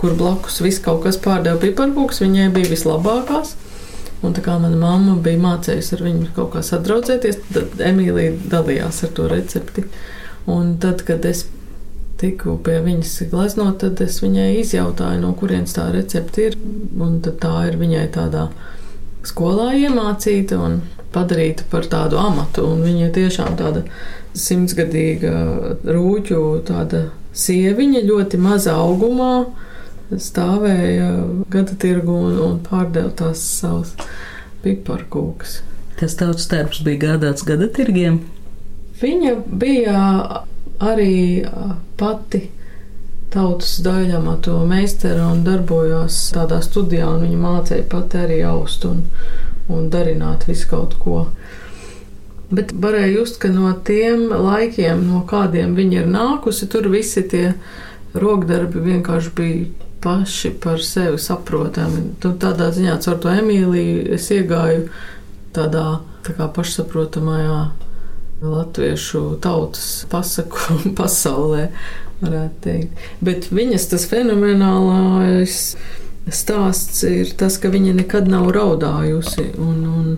kur 0.01 0.15
blakus 0.17 0.57
viss 0.65 0.81
kaut 0.81 1.03
kas 1.05 1.21
pārdeva 1.21 1.61
piparkūks, 1.61 2.23
viņai 2.23 2.49
bija 2.55 2.71
vislabākās. 2.73 3.53
Un 4.21 4.35
tā 4.37 4.43
kā 4.45 4.57
mana 4.61 4.77
mamma 4.77 5.15
bija 5.23 5.41
mācējusi 5.41 5.95
ar 5.97 6.03
viņu 6.05 6.27
kaut 6.35 6.51
kā 6.55 6.61
sadraudzēties, 6.65 7.39
tad 7.55 7.81
Emīlija 7.81 8.35
dalījās 8.51 9.01
ar 9.07 9.15
to 9.17 9.25
recepti. 9.31 9.85
Un 10.51 10.75
tad, 10.81 11.01
kad 11.07 11.25
es 11.25 11.47
tiku 12.21 12.57
pie 12.61 12.77
viņas 12.85 13.15
gleznot, 13.31 13.79
tad 13.81 14.01
es 14.05 14.19
viņai 14.21 14.51
izjautāju, 14.61 15.21
no 15.23 15.33
kurienes 15.37 15.73
tā 15.77 15.87
recepte 15.93 16.51
ir. 16.51 16.57
Un 17.01 17.17
tā 17.25 17.55
ir 17.69 17.79
viņai 17.81 18.05
tādā 18.13 18.47
skolā 19.25 19.71
iemācīta 19.79 20.59
un 20.61 20.81
padarīta 21.13 21.65
par 21.71 21.89
tādu 21.89 22.19
amatu. 22.21 22.67
Un 22.69 22.85
viņa 22.85 23.09
tiešām 23.17 23.57
tāda 23.59 23.83
simtsgadīga 24.37 25.33
rūķu 25.87 26.43
tāda 26.67 27.07
sieviņa, 27.37 28.05
ļoti 28.07 28.39
maza 28.41 28.77
augumā. 28.79 29.33
Stāvēja 30.11 31.09
gada 31.51 31.75
tirgu 31.79 32.15
un, 32.27 32.37
un 32.43 32.57
pārdeva 32.65 33.13
tās 33.15 33.43
savas 33.61 33.93
piparkūkas. 34.63 35.61
Tas 35.99 36.17
tautas 36.19 36.49
darbs 36.51 36.81
bija 36.83 36.99
gādāts 37.05 37.45
gada 37.47 37.69
tirgiem. 37.71 38.19
Viņa 39.01 39.35
bija 39.61 40.01
arī 40.81 41.45
pati 41.97 42.41
tautas 43.31 43.77
daļamatu 43.85 44.57
meistara 44.67 45.29
un 45.31 45.45
darbojās 45.45 46.17
tādā 46.35 46.59
studijā, 46.65 47.07
un 47.07 47.23
viņa 47.25 47.39
mācīja 47.39 47.87
pati 47.91 48.19
arī 48.19 48.41
aust 48.49 48.83
un, 48.89 49.05
un 49.71 49.87
darināt 49.93 50.47
visu 50.49 50.67
kaut 50.73 50.97
ko. 50.99 51.21
Bet 52.51 52.73
varēja 52.75 53.13
just, 53.13 53.39
ka 53.39 53.47
no 53.53 53.71
tiem 53.87 54.27
laikiem, 54.27 55.05
no 55.07 55.21
kādiem 55.27 55.77
viņa 55.77 56.01
ir 56.01 56.11
nākusi, 56.11 56.67
tur 56.67 56.89
visi 56.91 57.23
tie 57.23 57.53
rokdarbi 58.11 58.83
vienkārši 58.89 59.31
bija 59.37 59.87
paši 60.01 60.53
par 60.63 60.81
sevi 60.83 61.19
saprotami. 61.21 62.03
Tur 62.23 62.35
tādā 62.41 62.71
ziņā 62.73 62.97
caur 63.05 63.19
to 63.21 63.31
Emīliju 63.33 64.07
es 64.17 64.29
iegāju 64.33 64.89
tādā 65.55 66.01
tā 66.25 66.35
kā 66.37 66.47
pašsaprotamajā 66.55 67.61
latviešu 68.41 69.37
tautas 69.41 70.05
pasaku 70.09 70.79
pasaulē 70.99 71.67
varētu 72.21 72.61
teikt. 72.65 73.01
Bet 73.21 73.49
viņas 73.53 73.89
tas 73.93 74.05
fenomenālais 74.09 75.57
stāsts 76.29 77.01
ir 77.07 77.33
tas, 77.37 77.57
ka 77.61 77.71
viņa 77.73 77.95
nekad 78.01 78.29
nav 78.29 78.51
raudājusi. 78.55 79.47
Un, 79.61 79.79
un, 79.89 80.11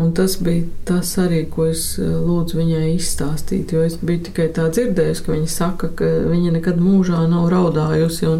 un 0.00 0.12
tas 0.16 0.36
bija 0.40 0.66
tas 0.88 1.12
arī, 1.20 1.46
ko 1.52 1.70
es 1.70 1.94
eh, 2.00 2.04
lūdzu 2.04 2.60
viņai 2.60 2.90
izstāstīt. 2.94 3.72
Jo 3.72 3.86
es 3.88 3.96
biju 4.00 4.26
tikai 4.28 4.50
tā 4.56 4.68
dzirdējusi, 4.72 5.24
ka 5.26 5.36
viņa 5.36 5.50
saka, 5.52 5.92
ka 5.96 6.10
viņa 6.28 6.56
nekad 6.58 6.80
mūžā 6.82 7.24
nav 7.30 7.48
raudājusi. 7.52 8.36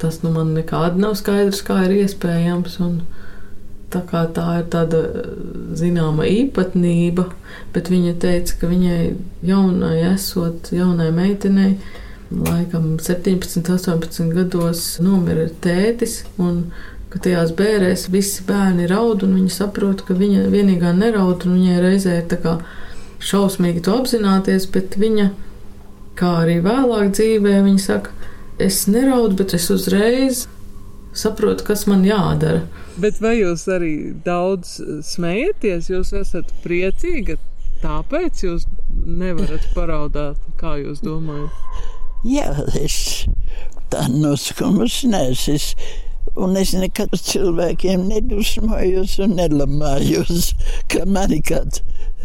Tas 0.00 0.20
nu, 0.22 0.32
man 0.34 0.52
nekādi 0.56 1.00
nav 1.00 1.14
skaidrs, 1.16 1.62
kā 1.64 1.82
ir 1.86 2.02
iespējams. 2.02 2.80
Un, 2.84 2.98
Tā, 3.86 4.00
tā 4.34 4.44
ir 4.58 4.64
tāda 4.66 4.98
zināma 5.78 6.24
īpatnība, 6.26 7.28
bet 7.72 7.86
viņa 7.92 8.16
teica, 8.18 8.56
ka 8.58 8.70
viņai 8.70 9.12
jaunai, 9.46 10.00
esot 10.10 10.72
jaunai 10.74 11.12
meitenei, 11.14 11.76
laikam 12.34 12.96
17, 12.98 13.62
18 13.62 14.34
gados 14.34 14.82
nomira 14.98 15.46
tētis. 15.62 16.24
Ka 17.12 17.22
tajās 17.22 17.54
bērēs 17.56 18.08
visi 18.10 18.42
bērni 18.48 18.88
raud, 18.90 19.22
un 19.22 19.38
viņi 19.38 19.54
saprot, 19.54 20.02
ka 20.04 20.18
viņa 20.18 20.48
vienīgā 20.50 20.90
neraud, 20.98 21.46
un 21.46 21.54
viņai 21.60 21.78
reizē 21.84 22.18
ir 22.18 22.26
tā 22.32 22.40
kā 22.42 22.56
šausmīgi 23.22 23.84
to 23.86 23.94
apzināties, 24.02 24.66
bet 24.74 24.98
viņa, 24.98 25.30
kā 26.18 26.32
arī 26.42 26.58
vēlāk 26.66 27.14
dzīvē, 27.14 27.60
viņa 27.70 27.84
saka, 27.86 28.15
es 28.58 28.86
neraudu, 28.86 29.36
bet 29.36 29.54
es 29.56 29.68
uzreiz 29.70 30.46
saprotu, 31.16 31.64
kas 31.64 31.86
man 31.88 32.04
jādara. 32.06 32.64
Bet 33.00 33.20
vai 33.20 33.36
jūs 33.38 33.66
arī 33.72 33.94
daudz 34.24 34.78
smējaties, 35.04 35.90
jūs 35.92 36.12
esat 36.16 36.52
priecīga, 36.64 37.36
tāpēc 37.82 38.44
jūs 38.46 38.66
nevarat 39.04 39.68
paraudāt, 39.76 40.40
kā 40.60 40.76
jūs 40.80 41.02
domājat? 41.04 41.52
Jā, 42.26 42.50
es 42.80 43.26
tā 43.92 44.06
noskumus 44.12 45.02
nesis. 45.06 45.74
Un 46.36 46.56
es 46.58 46.74
nekad 46.76 47.14
cilvēkiem 47.16 48.08
nedusmojos 48.10 49.14
un 49.24 49.38
nelamājos, 49.38 50.50
ka 50.92 51.06
man 51.08 51.32
kāds 51.46 51.80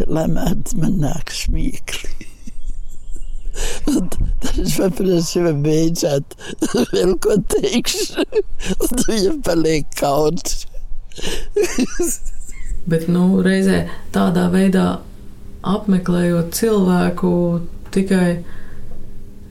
lamāt 0.09 0.73
man 0.79 0.97
nāk 1.03 1.31
smiekli. 1.35 2.30
Tad 3.85 4.59
es 4.61 4.75
paprasu, 4.79 5.43
vai 5.45 5.53
beidzot 5.65 6.35
vēl 6.93 7.15
ko 7.23 7.37
teikšu, 7.55 8.25
un 8.77 9.01
tu 9.01 9.17
jau 9.17 9.37
paliek 9.45 9.87
kauts. 9.99 10.65
Bet, 12.91 13.07
nu, 13.11 13.25
reizē 13.45 13.83
tādā 14.15 14.47
veidā 14.53 14.85
apmeklējot 15.61 16.55
cilvēku 16.57 17.33
tikai 17.93 18.41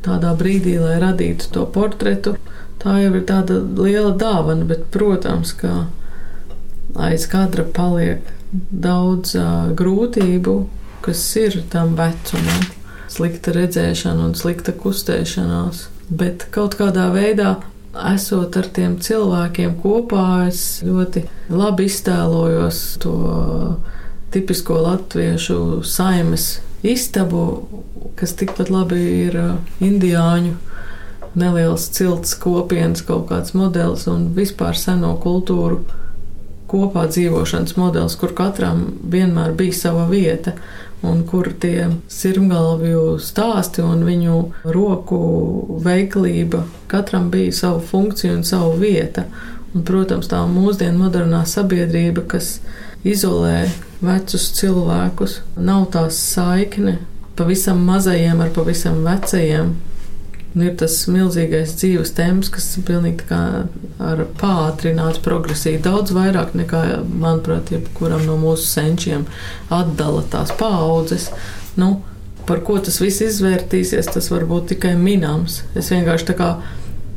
tādā 0.05 0.33
brīdī, 0.39 0.75
lai 0.81 0.99
radītu 1.03 1.53
to 1.55 1.67
portretu. 1.71 2.35
Tā 2.81 2.97
jau 3.03 3.13
ir 3.13 3.25
tāda 3.29 3.61
liela 3.61 4.15
dāvana, 4.17 4.65
bet, 4.67 4.87
protams, 4.91 5.53
ka 5.53 5.85
aiz 6.97 7.27
kadra 7.31 7.67
paliek 7.77 8.25
daudz 8.51 9.37
uh, 9.39 9.71
grūtību, 9.77 10.57
kas 11.05 11.23
ir 11.39 11.61
tam 11.71 11.95
vecumam. 11.99 12.80
Slikta 13.11 13.55
redzēšana 13.57 14.29
un 14.29 14.37
slikta 14.39 14.75
kustēšanās. 14.77 15.89
Bet 16.11 16.47
kaut 16.55 16.77
kādā 16.79 17.09
veidā, 17.15 17.57
esot 18.15 18.57
ar 18.59 18.69
tiem 18.71 18.97
cilvēkiem 19.03 19.77
kopā, 19.83 20.47
es 20.51 20.81
ļoti 20.87 21.25
labi 21.51 21.89
iztēlojos 21.91 22.83
to 23.03 23.15
tipisko 24.31 24.79
latviešu 24.85 25.83
saimes 25.87 26.61
istabu, 26.87 27.45
kas 28.19 28.35
tikpat 28.39 28.71
labi 28.71 29.01
ir 29.27 29.39
indiāņu 29.83 30.55
neliels 31.39 31.87
cilts 31.95 32.35
kopienas 32.43 33.03
kaut 33.07 33.29
kāds 33.31 33.55
modelis 33.55 34.07
un 34.11 34.31
vispār 34.35 34.79
seno 34.79 35.15
kultūru 35.23 35.83
kopā 36.71 37.07
dzīvošanas 37.11 37.75
modelis, 37.79 38.15
kur 38.19 38.35
katram 38.37 38.85
vienmēr 39.11 39.55
bija 39.59 39.75
sava 39.75 40.07
vieta, 40.11 40.55
un 41.07 41.23
kur 41.27 41.49
tie 41.61 41.89
sirmgalvju 42.13 43.19
stāsti 43.23 43.85
un 43.85 44.05
viņu 44.05 44.41
roku 44.75 45.21
veiklība 45.85 46.65
katram 46.91 47.31
bija 47.33 47.55
sava 47.57 47.81
funkcija 47.81 48.35
un 48.37 48.45
sava 48.45 48.75
vieta. 48.81 49.25
Un, 49.71 49.85
protams, 49.87 50.27
tā 50.27 50.41
mūsdienu 50.51 50.99
modernā 51.05 51.45
sabiedrība, 51.47 52.25
kas 52.33 52.57
izolē 53.07 53.69
vecus 54.03 54.49
cilvēkus, 54.59 55.37
nav 55.57 55.87
tās 55.95 56.19
saikne 56.19 56.99
pavisam 57.39 57.79
mazajiem 57.87 58.41
ar 58.43 58.51
pavisam 58.53 58.99
vecajiem, 59.07 59.71
Un 60.51 60.65
ir 60.67 60.73
tas 60.81 60.97
milzīgais 61.07 61.77
dzīves 61.79 62.11
temps, 62.17 62.49
kas 62.51 62.73
pilnīgi 62.87 63.23
ar 64.03 64.25
pātrinātu 64.41 65.23
progresiju. 65.23 65.79
Daudz 65.85 66.11
vairāk 66.17 66.57
nekā, 66.59 66.83
manuprāt, 67.07 67.71
jebkuram 67.71 68.25
no 68.27 68.35
mūsu 68.41 68.67
senčiem 68.67 69.29
atdala 69.71 70.25
tās 70.33 70.51
paaudzes. 70.59 71.29
Nu, 71.79 72.01
par 72.51 72.65
ko 72.67 72.81
tas 72.83 72.99
viss 72.99 73.23
izvērtīsies, 73.23 74.11
tas 74.11 74.31
var 74.33 74.49
būt 74.51 74.73
tikai 74.75 74.97
minams. 74.99 75.63
Es 75.79 75.93
vienkārši 75.95 76.33
tā 76.33 76.39
kā 76.41 76.51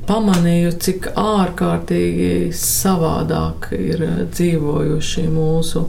pamanīju, 0.06 0.76
cik 0.84 1.10
ārkārtīgi 1.18 2.52
savādāk 2.58 3.72
ir 3.74 4.04
dzīvojuši 4.30 5.26
mūsu 5.34 5.88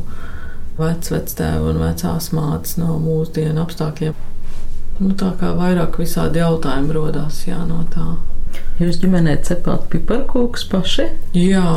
vecvectēvi 0.79 1.75
un 1.75 1.83
vecās 1.85 2.31
mātes 2.35 2.79
no 2.81 2.97
mūsdienu 3.03 3.61
apstākļiem. 3.67 4.17
Nu, 5.01 5.11
tā 5.19 5.33
kā 5.41 5.51
vairāk 5.59 5.99
visādi 5.99 6.39
jautājumi 6.43 6.95
rodās 6.95 7.43
jā, 7.49 7.59
no 7.67 7.83
tā. 7.95 8.15
Jūs 8.79 8.99
ģimenē 9.03 9.37
cepāt 9.47 9.89
piparkūkus 9.91 10.65
paši? 10.71 11.09
Jā, 11.39 11.69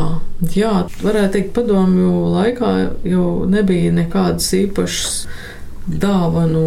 jā, 0.54 0.74
varētu 1.02 1.34
teikt, 1.36 1.54
padomju 1.56 2.12
laikā 2.36 2.72
jau 3.06 3.28
nebija 3.50 3.94
nekādas 3.94 4.50
īpašas 4.58 5.16
dāvanu 5.88 6.64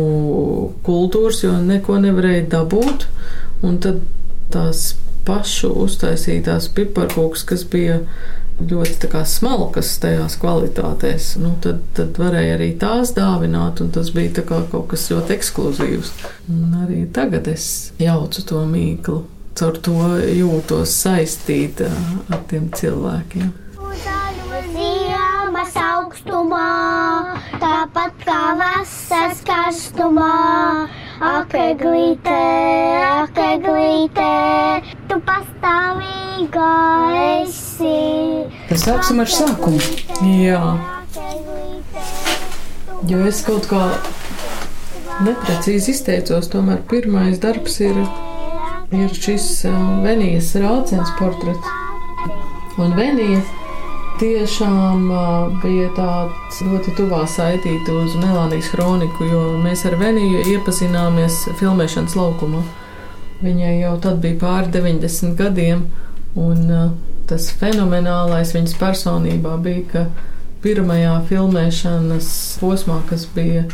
kultūras, 0.87 1.42
jo 1.45 1.54
neko 1.62 1.99
nevarēja 2.02 2.49
dabūt. 2.57 3.07
Un 3.66 3.78
tad 3.83 4.02
tās 4.54 4.95
pašu 5.26 5.71
uztaisītās 5.85 6.71
piparkūkas, 6.75 7.45
kas 7.47 7.66
bija 7.71 8.00
ļoti 8.68 9.24
smalkas 9.26 9.92
tajās 10.02 10.36
kvalitātēs, 10.40 11.32
nu, 11.40 11.54
tad, 11.64 11.80
tad 11.96 12.18
varēja 12.20 12.56
arī 12.58 12.70
tās 12.80 13.14
dāvināt, 13.16 13.80
un 13.80 13.90
tas 13.94 14.12
bija 14.14 14.44
kaut 14.46 14.88
kas 14.90 15.08
ļoti 15.12 15.36
ekskluzīvs. 15.36 16.12
Un 16.52 16.76
arī 16.84 17.04
tagad 17.14 17.48
es 17.48 17.92
jaucu 18.00 18.44
to 18.46 18.64
mīklu, 18.68 19.24
caur 19.58 19.80
to 19.80 19.96
jūtos 20.28 20.94
saistīta 21.02 21.90
ar 22.30 22.44
tiem 22.50 22.70
cilvēkiem. 22.76 23.50
Ziemas 24.70 25.74
augstumā, 25.76 26.66
tāpat 27.58 28.24
kā 28.26 28.40
vasaras 28.60 29.40
karstumā 29.46 30.34
Akeglīte, 31.20 32.36
akeglīte, 33.04 34.28
tu 35.10 35.18
pastāvīgā 35.26 36.71
esi. 37.42 37.90
Tas 38.71 38.86
sāksim 38.86 39.21
ar 39.21 39.28
sākumu. 39.28 39.82
Jā. 40.40 40.62
Jo 43.10 43.21
es 43.28 43.42
kaut 43.45 43.68
kā 43.68 43.82
neprecīzi 45.26 45.92
izteicos, 45.92 46.49
tomēr 46.54 46.80
pirmais 46.88 47.36
darbs 47.45 47.76
ir, 47.84 48.00
ir 48.97 49.12
šis 49.12 49.50
Venijas 50.00 50.54
rāciens 50.56 51.12
portrets. 51.21 51.76
Un 52.80 52.97
Venija 52.97 53.45
tiešām 54.21 55.06
bija 55.63 55.89
tāds 55.97 56.59
ļoti 56.61 56.93
tuvā 56.99 57.23
saistīta 57.30 57.95
uz 58.02 58.17
Melānijas 58.21 58.69
kroniku, 58.75 59.25
jo 59.25 59.43
mēs 59.63 59.87
ar 59.89 59.97
Veniju 60.00 60.43
iepazināmies 60.52 61.47
filmēšanas 61.61 62.17
laukumā. 62.19 62.61
Viņai 63.41 63.78
jau 63.78 63.95
tad 64.04 64.19
bija 64.21 64.37
pāri 64.43 64.69
90 64.75 65.39
gadiem, 65.39 65.87
un 66.37 66.67
tas 67.30 67.49
fenomenālais 67.63 68.52
viņas 68.52 68.76
personībā 68.80 69.54
bija, 69.65 69.87
ka 69.93 70.04
pirmajā 70.61 71.15
filmēšanas 71.30 72.28
posmā, 72.61 73.00
kas 73.09 73.25
bija 73.33 73.65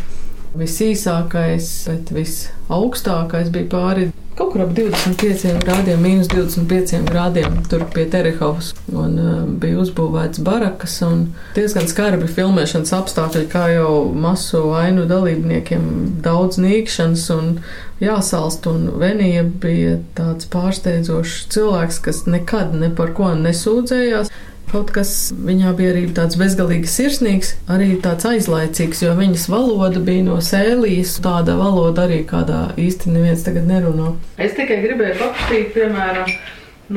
visīsākais, 0.56 1.72
bet 1.90 2.14
visaugstākais, 2.14 3.50
bija 3.50 3.72
pāri 3.74 4.06
kaut 4.36 4.52
kur 4.52 4.62
ap 4.66 4.72
25 4.76 5.62
grādiem, 5.64 6.02
mīnus 6.04 6.28
25 6.28 7.06
grādiem, 7.08 7.56
tur 7.70 7.86
pie 7.92 8.04
Terehovas. 8.12 8.72
Un 8.92 9.16
uh, 9.16 9.38
bija 9.60 9.80
uzbūvēts 9.80 10.42
barakas 10.44 10.98
un 11.06 11.26
diezgan 11.56 11.88
skarbi 11.88 12.28
filmēšanas 12.28 12.92
apstākļi, 12.98 13.46
kā 13.52 13.66
jau 13.72 13.92
masu 14.12 14.62
ainu 14.76 15.06
dalībniekiem 15.08 15.86
daudz 16.24 16.60
nīkšanas 16.60 17.24
un 17.36 17.54
jāsalst. 18.02 18.68
Un 18.68 18.90
Venija 19.00 19.46
bija 19.64 19.96
tāds 20.18 20.50
pārsteidzošs 20.52 21.46
cilvēks, 21.56 22.02
kas 22.04 22.26
nekad 22.28 22.76
ne 22.76 22.92
par 22.92 23.16
ko 23.16 23.32
nesūdzējās. 23.40 24.32
Kaut 24.66 24.90
kas 24.90 25.10
viņā 25.46 25.70
bija 25.78 25.92
arī 25.92 26.00
tāds 26.14 26.34
bezgalīgi 26.40 26.88
sirsnīgs, 26.90 27.52
arī 27.70 27.92
tāds 28.02 28.26
aizlaicīgs, 28.26 29.04
jo 29.04 29.12
viņas 29.14 29.46
valoda 29.52 30.02
bija 30.02 30.24
no 30.26 30.40
sēlijas. 30.42 31.12
Tāda 31.22 31.54
valoda 31.60 32.08
arī 32.08 32.24
kādā 32.26 32.64
īsti 32.74 33.14
neviens 33.14 33.46
tagad 33.46 33.70
nerunā. 33.70 34.16
Es 34.42 34.58
tikai 34.58 34.80
gribēju 34.82 35.20
papstīt, 35.22 35.70
piemēram, 35.76 36.34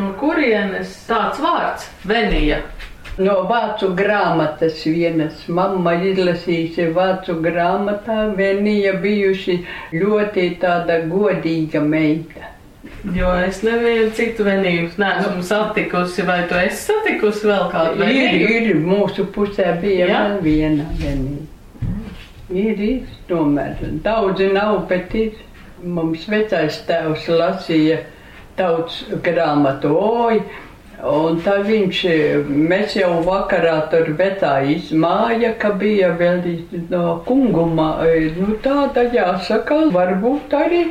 no 0.02 0.10
kurienes 0.18 0.98
tāds 1.06 1.38
vārds- 1.46 1.86
Venija. 2.10 2.64
No 3.20 3.42
vācu 3.46 3.92
grāmatas 4.00 4.82
vienas 4.88 5.46
mamma 5.48 5.94
izlasījusi 6.10 6.90
vācu 6.96 7.38
grāmatā, 7.44 8.32
Venija 8.36 8.96
bijuši 9.04 9.60
ļoti 9.94 10.56
tāda 10.62 11.04
godīga 11.12 11.86
meita. 11.86 12.56
Jo 13.16 13.32
es 13.44 13.60
nevienu 13.66 14.12
citu 14.16 14.46
vienību 14.48 15.02
neesmu 15.02 15.42
satikusi, 15.44 16.24
vai 16.28 16.46
tu 16.48 16.56
esi 16.56 16.86
satikusi 16.86 17.50
vēl 17.50 17.66
kādu 17.74 18.00
vienību? 18.00 18.38
Ir, 18.40 18.70
ir, 18.72 18.80
mūsu 18.80 19.26
pusē 19.36 19.74
bija 19.82 20.08
Jā? 20.08 20.22
vēl 20.24 20.38
viena 20.46 20.86
vienība. 21.00 21.48
Ir, 22.50 22.80
ir, 22.80 23.10
tomēr 23.28 23.84
daudzi 24.06 24.48
nav, 24.56 24.86
bet 24.92 25.16
ir. 25.16 25.46
Mums 25.80 26.26
vecais 26.28 26.76
tēvs 26.90 27.30
lasīja 27.32 28.02
tautas 28.60 29.06
grāmatu 29.24 29.94
oju. 29.96 30.42
Un 31.08 31.38
tā 31.46 31.54
viņš, 31.64 32.00
mēs 32.52 32.98
jau 33.00 33.14
vakarā 33.24 33.78
tur 33.92 34.10
vecā 34.20 34.58
izmāja, 34.68 35.54
ka 35.62 35.72
bija 35.80 36.10
vēl 36.20 36.42
no 36.92 37.22
kunguma, 37.24 37.94
nu 38.36 38.58
tāda 38.66 39.06
jāsaka, 39.14 39.86
varbūt 39.96 40.58
arī 40.60 40.82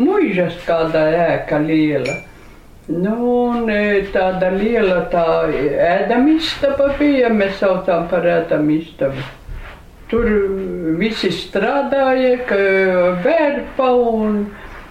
muižas 0.00 0.58
kāda 0.66 1.04
ēka 1.28 1.60
liela. 1.64 2.16
Nu, 2.90 3.16
un 3.52 3.68
e, 3.70 4.06
tāda 4.10 4.48
liela 4.50 5.04
tā 5.12 5.26
ēdamistaba 5.46 6.88
bija, 6.98 7.28
mēs 7.30 7.60
saucām 7.60 8.08
par 8.10 8.24
ēdamistabu. 8.26 9.22
Tur 10.10 10.26
visi 10.98 11.30
strādāja, 11.30 12.40
ka 12.48 12.56
vērpa 13.22 13.90
un, 13.94 14.40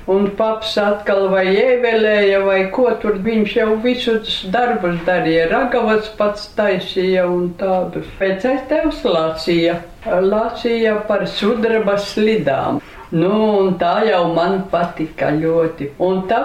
un 0.07 0.29
paps 0.39 0.77
atkal 0.79 1.25
vai 1.33 1.43
ievēlēja 1.51 2.39
vai 2.45 2.61
ko 2.71 2.87
tur. 3.01 3.17
Viņš 3.25 3.57
jau 3.57 3.73
visus 3.83 4.37
darbus 4.53 5.01
darīja, 5.09 5.49
ragavas 5.51 6.07
pats 6.21 6.47
taisīja 6.55 7.27
un 7.27 7.49
tādus. 7.59 8.07
Pēc 8.21 8.47
es 8.53 8.63
tevs 8.71 9.03
lasīja, 9.03 9.81
lasīja 10.07 11.01
par 11.11 11.27
sudraba 11.27 11.99
slidām. 11.99 12.79
Nu, 13.11 13.71
tā 13.81 14.03
jau 14.05 14.27
man 14.35 14.59
patika 14.69 15.31
ļoti. 15.33 15.89
Un 16.05 16.21
tā 16.29 16.43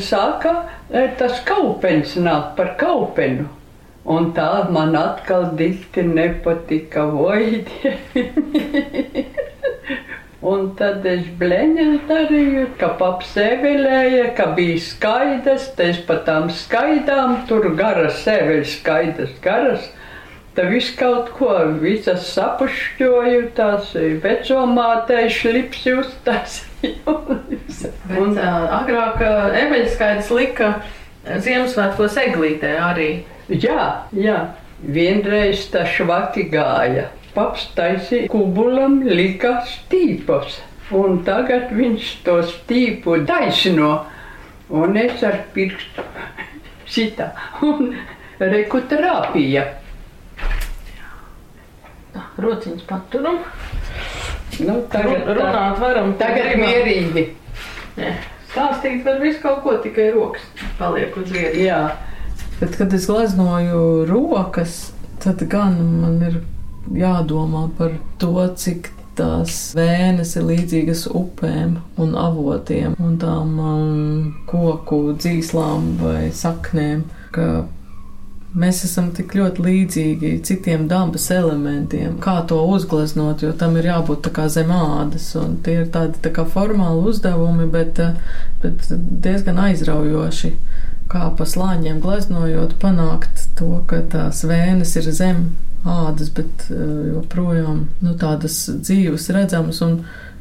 sāka 0.00 0.54
e, 0.88 1.02
tas 1.18 1.42
kaupens 1.44 2.14
nāk 2.16 2.54
par 2.56 2.72
kaupenu. 2.80 3.44
Un 4.06 4.30
tā 4.32 4.48
man 4.72 4.96
atkal 4.96 5.50
dikti 5.58 6.06
nepatika 6.06 7.04
voidi. 7.10 7.92
Un 10.46 10.66
tad 10.78 11.04
es 11.10 11.24
bleņas 11.40 12.04
darīju, 12.06 12.66
ka 12.78 12.92
paps 13.00 13.32
sevilēja, 13.34 14.28
ka 14.36 14.52
bija 14.56 14.78
skaidrs, 14.84 15.72
es 15.82 15.98
pa 16.06 16.20
tām 16.26 16.52
skaidām, 16.54 17.40
tur 17.48 17.66
garas 17.76 18.20
seviļas 18.22 18.76
skaidrs, 18.78 19.32
garas. 19.42 19.88
Tad 20.56 20.70
viss 20.72 20.94
kaut 20.96 21.26
ko, 21.36 21.50
visas 21.82 22.30
sapušķoju, 22.32 23.40
tās 23.58 23.90
vecomātei 24.22 25.26
šlipsi 25.28 25.92
uztaisīju. 26.00 27.16
Un 28.22 28.38
uh, 28.38 28.62
agrāk 28.78 29.20
eveļskaidrs 29.60 30.30
lika 30.32 30.70
Ziemassvētkos 31.26 32.16
eglītē 32.22 32.72
arī. 32.86 33.10
Jā, 33.52 34.08
jā, 34.16 34.38
vienreiz 34.80 35.66
tā 35.72 35.84
švaki 35.90 36.46
gāja. 36.52 37.10
Paps 37.36 37.68
taisīja 37.76 38.30
kubulam 38.32 39.02
lika 39.04 39.58
stīpos. 39.68 40.60
Un 40.96 41.20
tagad 41.26 41.72
viņš 41.76 42.12
to 42.24 42.40
stīpu 42.46 43.20
taisno. 43.28 44.06
Un 44.72 44.96
es 44.98 45.20
ar 45.26 45.42
pirkstu 45.52 46.04
šitā. 46.94 47.34
Un 47.66 47.92
rekuterapija. 48.40 49.66
Rociņas 52.42 52.86
paturam. 52.88 53.38
Nu, 54.60 54.74
tagad, 54.92 55.26
Ru- 55.26 55.36
runāt 55.40 55.78
varam. 55.80 56.14
Tagad 56.20 56.50
gribam. 56.52 56.66
mierīgi. 56.68 57.26
Nē, 57.96 58.10
Stāstīt 58.52 59.02
var 59.04 59.18
visu 59.20 59.40
kaut 59.42 59.62
ko, 59.64 59.74
tikai 59.84 60.10
rokas 60.14 60.44
paliek 60.78 61.16
uz 61.20 61.30
vietas. 61.32 61.58
Jā. 61.60 61.80
Bet, 62.60 62.76
kad 62.78 62.92
es 62.96 63.04
gleznoju 63.10 64.06
rokas, 64.08 64.92
tad 65.20 65.42
gan 65.52 65.74
man 66.00 66.20
ir 66.24 66.38
jādomā 66.96 67.66
par 67.76 67.92
to, 68.22 68.30
cik 68.56 68.92
tās 69.16 69.72
vēnes 69.76 70.34
ir 70.36 70.44
līdzīgas 70.48 71.06
upēm 71.16 71.78
un 72.00 72.14
avotiem 72.20 72.94
un 73.00 73.14
tām 73.20 73.54
um, 73.60 74.34
koku 74.48 74.98
dzīslām 75.16 75.94
vai 76.00 76.30
saknēm, 76.36 77.04
ka 77.32 77.64
mēs 78.56 78.82
esam 78.88 79.10
tik 79.16 79.34
ļoti 79.36 79.62
līdzīgi 79.66 80.32
citiem 80.48 80.86
dabas 80.88 81.28
elementiem. 81.34 82.16
Kā 82.24 82.38
to 82.48 82.62
uzgleznot, 82.72 83.44
jo 83.44 83.52
tam 83.52 83.76
ir 83.76 83.90
jābūt 83.90 84.30
zem 84.48 84.72
ādas, 84.72 85.30
tie 85.62 85.80
ir 85.82 85.92
tādi 85.92 86.20
tā 86.24 86.44
formāli 86.44 87.06
uzdevumi, 87.12 87.70
bet, 87.70 87.98
eh, 87.98 88.16
bet 88.62 88.88
diezgan 88.90 89.60
aizraujoši 89.68 90.54
kā 91.10 91.28
pa 91.38 91.46
slāņiem 91.46 92.00
gleznojot, 92.02 92.76
panākt 92.82 93.46
to, 93.58 93.82
ka 93.86 94.02
tās 94.10 94.42
vēnes 94.46 94.96
ir 94.98 95.10
zem 95.14 95.42
ādas, 95.86 96.32
bet 96.34 96.66
uh, 96.70 97.12
joprojām 97.14 97.86
nu, 98.02 98.14
tādas 98.18 98.58
dzīves 98.68 99.28
redzamas. 99.34 99.82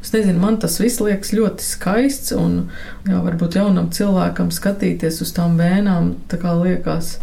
Es 0.06 0.13
nezinu, 0.13 0.39
man 0.41 0.58
tas 0.62 0.78
viss 0.82 1.01
liekas 1.01 1.34
ļoti 1.34 1.65
skaists, 1.65 2.34
un 2.38 2.67
jā, 3.08 3.21
varbūt 3.25 3.58
jaunam 3.60 3.91
cilvēkam 3.93 4.51
skatīties 4.54 5.21
uz 5.25 5.34
tām 5.38 5.58
vēnām, 5.62 6.13
tā 6.30 6.41
kā 6.41 6.54
liekas. 6.58 7.15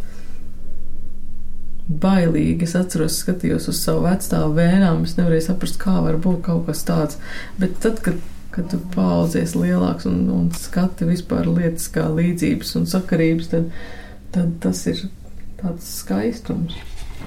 Bailīgi. 1.89 2.69
Es 2.69 2.77
atceros, 2.79 3.19
skatījos 3.25 3.71
uz 3.73 3.81
savu 3.83 4.05
vecstāvu 4.07 4.55
vēnām. 4.61 5.03
Es 5.07 5.17
nevarēju 5.19 5.49
saprast, 5.49 5.81
kā 5.83 5.99
var 6.05 6.21
būt 6.23 6.45
kaut 6.47 6.69
kas 6.69 6.85
tāds. 6.89 7.19
Bet 7.59 7.81
tad, 7.83 8.03
kad 8.05 8.21
kad 8.53 8.69
tu 8.71 8.79
paudzies 8.93 9.55
lielāks 9.57 10.07
un, 10.09 10.27
un 10.29 10.49
skati 10.53 11.09
vispār 11.09 11.49
lietas 11.49 11.89
kā 11.93 12.05
līdzības 12.13 12.75
un 12.81 12.89
sakarības, 12.91 13.49
tad, 13.53 13.71
tad 14.35 14.57
tas 14.65 14.83
ir 14.91 15.07
tāds 15.63 15.89
skaistums. 16.03 16.77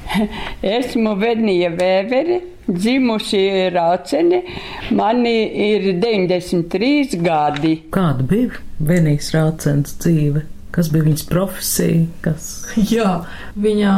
Esmu 0.77 1.15
Venija 1.17 1.71
Vēvere, 1.73 2.41
dzimusi 2.69 3.41
Rācene, 3.73 4.43
man 4.93 5.25
ir 5.25 5.95
93 5.97 7.17
gadi. 7.25 7.77
Kāda 7.95 8.27
bija 8.29 8.61
Venijas 8.77 9.31
Rācens 9.33 9.97
dzīve? 10.03 10.45
Kas 10.75 10.91
bija 10.91 11.07
viņas 11.07 11.23
profesija? 11.29 12.03
Kas? 12.25 12.49
Jā, 12.95 13.21
viņa 13.55 13.95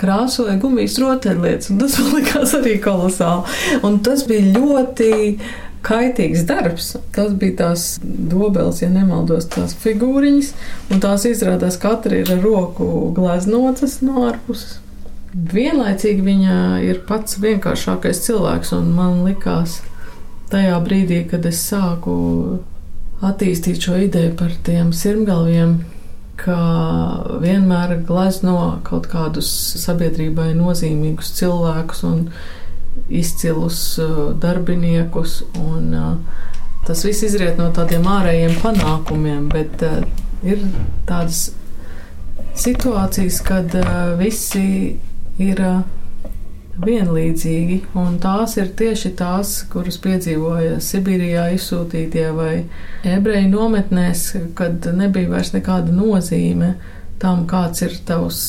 krāsoja 0.00 0.56
gumijas 0.60 0.98
rotaļlietas, 1.00 1.70
un 1.72 1.80
tas 1.80 1.96
man 2.00 2.18
likās 2.18 2.52
arī 2.56 2.76
kolosāli. 2.84 3.56
Un 3.86 4.00
tas 4.04 4.24
bija 4.28 4.52
ļoti 4.56 5.10
kaitīgs 5.86 6.44
darbs. 6.48 6.94
Tas 7.14 7.34
bija 7.38 7.58
tās 7.62 7.86
dobels, 8.02 8.82
ja 8.82 8.90
nemaldos, 8.92 9.48
tās 9.52 9.76
figūriņas, 9.82 10.52
un 10.90 11.02
tās 11.04 11.26
izrādās 11.28 11.78
katra 11.82 12.22
ir 12.22 12.32
ar 12.34 12.42
roku 12.44 12.88
gleznotas 13.16 14.00
no 14.04 14.26
ārpuses. 14.30 14.80
Vienlaicīgi 15.36 16.22
viņa 16.24 16.56
ir 16.86 17.02
pats 17.08 17.36
vienkāršākais 17.42 18.22
cilvēks, 18.24 18.72
un 18.72 18.88
man 18.96 19.20
likās 19.26 19.82
tajā 20.48 20.78
brīdī, 20.84 21.26
kad 21.28 21.44
es 21.48 21.60
sāku 21.68 22.14
attīstīt 23.24 23.86
šo 23.86 23.96
ideju 24.06 24.34
par 24.36 24.52
tiem 24.66 24.92
sirmgalviem, 24.96 25.78
ka 26.36 26.56
vienmēr 27.40 27.96
glezno 28.08 28.58
kaut 28.84 29.08
kādus 29.08 29.48
sabiedrībai 29.80 30.50
nozīmīgus 30.58 31.32
cilvēkus 31.38 32.02
un 32.08 32.26
izcilus 33.08 33.80
uh, 34.02 34.18
darbiniekus. 34.40 35.40
Un, 35.62 35.94
uh, 35.96 36.44
tas 36.86 37.04
viss 37.06 37.24
izriet 37.26 37.56
no 37.60 37.70
tādiem 37.74 38.04
ārējiem 38.08 38.58
panākumiem, 38.62 39.48
bet 39.52 39.84
uh, 39.86 40.02
ir 40.44 40.62
tādas 41.08 41.48
situācijas, 42.56 43.42
kad 43.44 43.72
visi 44.16 44.96
ir 45.42 45.60
vienlīdzīgi, 46.82 47.78
un 47.96 48.18
tās 48.20 48.56
ir 48.60 48.68
tieši 48.76 49.12
tās, 49.16 49.54
kuras 49.72 49.96
piedzīvoja 50.04 50.76
Sibīrijā 50.84 51.48
izsūtītie 51.56 52.26
vai 52.36 52.52
ebreju 53.06 53.48
nometnēs, 53.54 54.26
kad 54.58 54.84
nebija 54.96 55.32
vairs 55.32 55.54
nekāda 55.56 55.94
nozīme 55.94 56.74
tam, 57.22 57.46
kāds 57.48 57.84
ir 57.86 57.96
tavs 58.08 58.42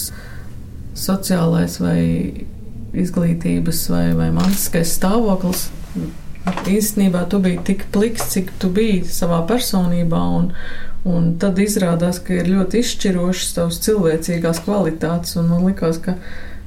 sociālais 0.97 1.77
vai 1.79 2.01
izglītības 2.97 3.85
vai, 3.93 4.05
vai 4.17 4.29
mantiskais 4.35 4.95
stāvoklis. 4.97 5.67
Īstenībā 6.67 7.25
tu 7.31 7.39
biji 7.43 7.63
tik 7.67 7.87
pliks, 7.91 8.29
cik 8.33 8.53
tu 8.61 8.69
biji 8.73 9.01
savā 9.11 9.41
personībā, 9.47 10.19
un, 10.39 10.51
un 11.07 11.33
tad 11.39 11.59
izrādās, 11.59 12.21
ka 12.23 12.39
ir 12.39 12.51
ļoti 12.53 12.83
izšķirošas 12.83 13.55
tavas 13.57 13.81
cilvēcīgās 13.83 14.61
kvalitātes, 14.67 15.35
un 15.39 15.51
man 15.51 15.67
likās, 15.67 15.99
ka 16.03 16.15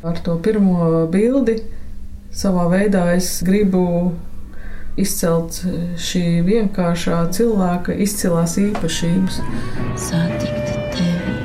ar 0.03 0.19
to 0.25 0.37
pirmo 0.43 1.07
bildi 1.13 1.59
savā 2.33 2.69
veidā 2.73 3.11
es 3.17 3.41
gribu 3.47 4.13
izcelt 5.01 5.61
šī 6.01 6.25
vienkāršā 6.47 7.21
cilvēka 7.37 7.97
izcilās 8.05 8.57
īpašības. 8.61 9.41
Satikt 10.09 10.73
tevi. 10.97 11.37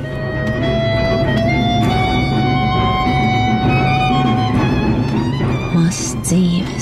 Mazs 5.74 6.14
dzīves 6.26 6.75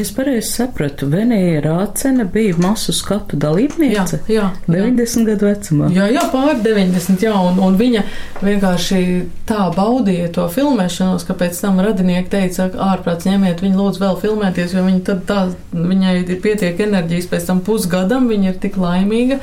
es 0.00 0.10
pareizi 0.14 0.48
sapratu, 0.48 1.06
Venēja 1.10 1.60
Rācena 1.64 2.24
bija 2.30 2.56
masu 2.60 2.94
skatu 2.96 3.38
dalībniece? 3.40 4.20
Jā, 4.26 4.32
jā, 4.32 4.48
jā. 4.66 4.84
90 4.92 5.28
gadu 5.30 5.48
vecumā. 5.48 5.90
Jā, 5.94 6.08
jā, 6.14 6.24
pār 6.32 6.58
90, 6.64 7.24
jā, 7.26 7.34
un, 7.50 7.60
un 7.62 7.78
viņa 7.78 8.02
vienkārši 8.42 9.00
tā 9.48 9.68
baudīja 9.76 10.32
to 10.34 10.48
filmēšanos, 10.52 11.26
ka 11.28 11.36
pēc 11.38 11.60
tam 11.62 11.80
radinieki 11.84 12.32
teica, 12.32 12.68
ārprāts 12.88 13.28
ņemiet 13.28 13.64
viņu 13.64 13.80
lūdzu 13.82 14.02
vēl 14.02 14.20
filmēties, 14.24 14.76
jo 14.76 14.84
viņa 14.86 15.02
tad 15.10 15.24
tā, 15.28 15.40
viņai 15.76 16.14
ir 16.24 16.34
pietiek 16.44 16.82
enerģijas 16.88 17.30
pēc 17.32 17.50
tam 17.52 17.62
pusgadam, 17.66 18.30
viņa 18.32 18.52
ir 18.52 18.60
tik 18.66 18.80
laimīga. 18.80 19.40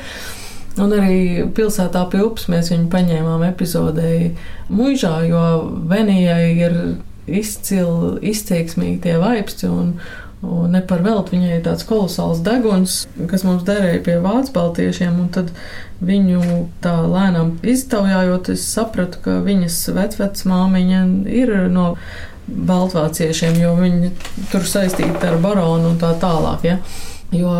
Un 0.82 0.90
arī 0.90 1.46
pilsētā 1.54 2.02
pie 2.10 2.24
upes 2.26 2.48
mēs 2.50 2.72
viņu 2.72 2.88
paņēmām 2.90 3.44
epizodē 3.46 4.14
muižā, 4.74 5.16
jo 5.28 5.42
Venijai 5.90 6.48
ir 6.66 6.78
izcili, 7.30 8.18
izteiksmīgi 8.32 9.00
tie 9.06 9.14
vaipsti 9.22 9.70
un, 9.70 9.94
un 10.44 10.74
ne 10.74 10.82
par 10.84 11.02
velti 11.04 11.36
viņai 11.36 11.56
ir 11.56 11.64
tāds 11.64 11.86
kolosāls 11.88 12.42
deguns, 12.44 13.04
kas 13.30 13.46
mums 13.46 13.64
derēja 13.66 14.02
pie 14.04 14.18
vācu 14.24 14.54
baltiešiem, 14.54 15.16
tad 15.34 15.50
viņu 16.04 16.66
tā 16.84 16.94
lēnām 17.08 17.56
iztaujājot, 17.62 18.52
es 18.54 18.66
sapratu, 18.74 19.22
ka 19.24 19.40
viņas 19.46 19.80
vecvecmāmiņa 19.96 21.02
ir 21.32 21.56
no 21.72 21.94
baltvāciešiem, 22.44 23.58
jo 23.62 23.74
viņi 23.78 24.12
tur 24.52 24.68
saistīti 24.68 25.28
ar 25.28 25.40
baronu 25.42 25.94
un 25.94 26.00
tā 26.00 26.12
tālāk, 26.20 26.68
ja. 26.68 26.78
Jo 27.34 27.50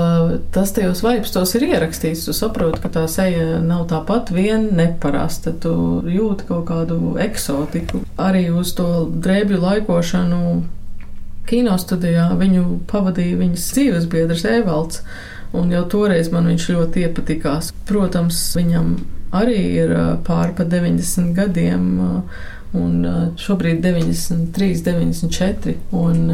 tas 0.54 0.70
tajos 0.70 1.00
vaipstos 1.02 1.56
ir 1.58 1.64
ierakstīts. 1.66 2.28
Tu 2.28 2.34
saproti, 2.36 2.78
ka 2.84 2.92
tā 2.94 3.08
seja 3.10 3.58
nav 3.64 3.88
tāpat 3.90 4.30
vien 4.30 4.68
neparasta. 4.76 5.50
Tu 5.64 5.72
jūti 6.14 6.46
kaut 6.46 6.68
kādu 6.68 7.16
eksotiku. 7.18 8.04
Arī 8.20 8.44
uz 8.54 8.70
to 8.78 9.08
drēbju 9.10 9.58
laikošanu 9.64 10.42
kinostudijā 11.48 12.30
viņu 12.40 12.64
pavadīja 12.90 13.38
viņas 13.40 13.70
dzīves 13.76 14.08
biedrs 14.12 14.44
Evalds. 14.48 15.02
un 15.54 15.70
jau 15.70 15.84
toreiz 15.86 16.32
man 16.32 16.48
viņš 16.50 16.64
ļoti 16.74 17.04
iepatikās. 17.06 17.70
Protams, 17.86 18.40
viņam 18.56 18.96
arī 19.34 19.60
ir 19.84 19.92
pāri 20.26 20.54
pa 20.56 20.64
90 20.64 21.34
gadiem. 21.36 21.84
Un 22.74 22.94
šobrīd 23.38 23.78
93, 23.84 24.80
94, 24.82 25.76
un 25.94 26.24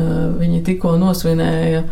viņi 0.41 0.63
tikko 0.65 0.95
nosvinēja 0.97 1.83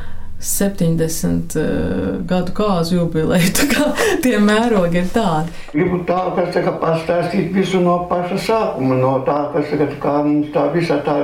70 0.40 1.56
uh, 1.58 2.26
gadu 2.26 2.54
kāzu 2.54 3.00
jubileju. 3.00 3.50
Tā 3.58 3.66
kā 3.72 3.86
tie 4.22 4.36
mērogi 4.42 5.02
ir 5.02 5.08
tādi. 5.14 5.54
Gribu 5.72 6.02
tā, 6.08 6.20
kas 6.36 6.52
tā 6.54 6.74
pastāstīt 6.82 7.50
visu 7.54 7.80
no 7.82 7.98
paša 8.10 8.38
sākuma, 8.46 8.98
no 9.00 9.16
tā, 9.26 9.38
kas 9.54 9.72
tā, 9.74 9.88
kā 10.02 10.14
mums 10.22 10.52
tā 10.54 10.68
visa 10.74 11.00
tā 11.06 11.16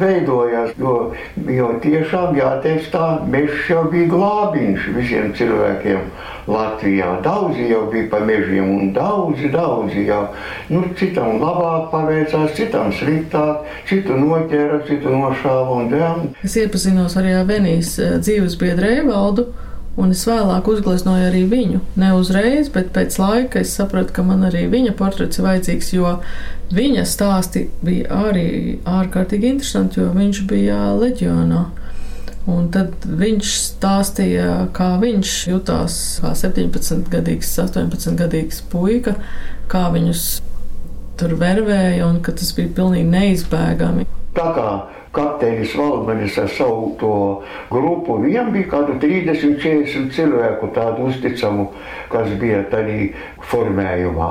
veidojās. 0.00 0.72
Jo, 0.80 1.12
jo 1.58 1.72
tiešām 1.84 2.38
jāteic 2.38 2.88
tā, 2.94 3.08
mežs 3.28 3.68
jau 3.70 3.84
bija 3.92 4.08
glābiņš 4.14 4.88
visiem 4.96 5.34
cilvēkiem 5.36 6.08
Latvijā. 6.50 7.10
Daudzi 7.24 7.68
jau 7.70 7.84
bija 7.92 8.08
pa 8.12 8.20
mežiem 8.24 8.70
un 8.76 8.92
daudzi, 8.96 9.50
daudzi 9.52 10.06
jau. 10.08 10.22
Nu, 10.68 10.84
citam 10.98 11.38
labāk 11.42 11.90
paveicās, 11.92 12.54
citam 12.58 12.92
sliktāk, 12.92 13.68
citu 13.88 14.18
noķēra, 14.20 14.82
citu 14.88 15.12
nošāva 15.14 15.78
un 15.80 15.92
dēm. 15.92 16.26
Es 16.44 16.56
iepazinos 16.60 17.16
arī 17.20 17.36
ar 17.38 17.46
Venijas 17.48 17.96
dzīves 18.20 18.58
biedru 18.60 18.92
Evaldu. 19.02 19.48
Un 19.94 20.10
es 20.10 20.24
vēlāk 20.26 20.66
uzgleznoju 20.66 21.28
arī 21.28 21.44
viņu. 21.46 21.80
Ne 22.02 22.08
uzreiz, 22.18 22.66
bet 22.74 22.88
pēc 22.96 23.14
laika 23.20 23.60
es 23.62 23.76
sapratu, 23.78 24.10
ka 24.16 24.24
man 24.26 24.42
arī 24.48 24.64
viņa 24.72 24.96
portrets 24.98 25.38
ir 25.38 25.46
vajadzīgs, 25.46 25.92
jo 25.94 26.16
viņa 26.74 27.04
stāsti 27.06 27.68
bija 27.86 28.24
arī 28.26 28.48
ārkārtīgi 28.90 29.52
interesanti, 29.54 30.02
jo 30.02 30.10
viņš 30.16 30.42
bija 30.50 30.80
leģionā. 30.98 31.62
Un 32.50 32.66
tad 32.68 33.06
viņš 33.08 33.52
stāstīja, 33.56 34.48
kā 34.76 34.94
viņš 35.00 35.36
jutās 35.48 35.94
kā 36.20 36.34
17, 36.36 37.06
gadīgs, 37.12 37.54
18 37.62 38.18
gadīgs 38.20 38.60
puika, 38.68 39.14
kā 39.72 39.86
viņus 39.94 40.26
tur 41.16 41.32
vervēja 41.40 42.04
un 42.04 42.20
ka 42.24 42.34
tas 42.36 42.52
bija 42.56 42.74
pilnīgi 42.76 43.08
neizbēgami. 43.14 44.04
Tā 44.36 44.50
kā 44.52 44.68
kapteinis 45.14 45.72
Valdmanis 45.78 46.36
ar 46.42 46.48
savu 46.50 46.90
to 47.00 47.14
grupu. 47.70 48.18
Viņam 48.22 48.50
bija 48.54 48.70
kādu 48.72 48.98
30, 49.02 49.60
40 49.62 50.10
cilvēku 50.16 50.70
tādu 50.74 51.08
uzticamu, 51.08 51.68
kas 52.12 52.32
bija 52.40 52.64
tādā 52.72 52.98
formējumā 53.50 54.30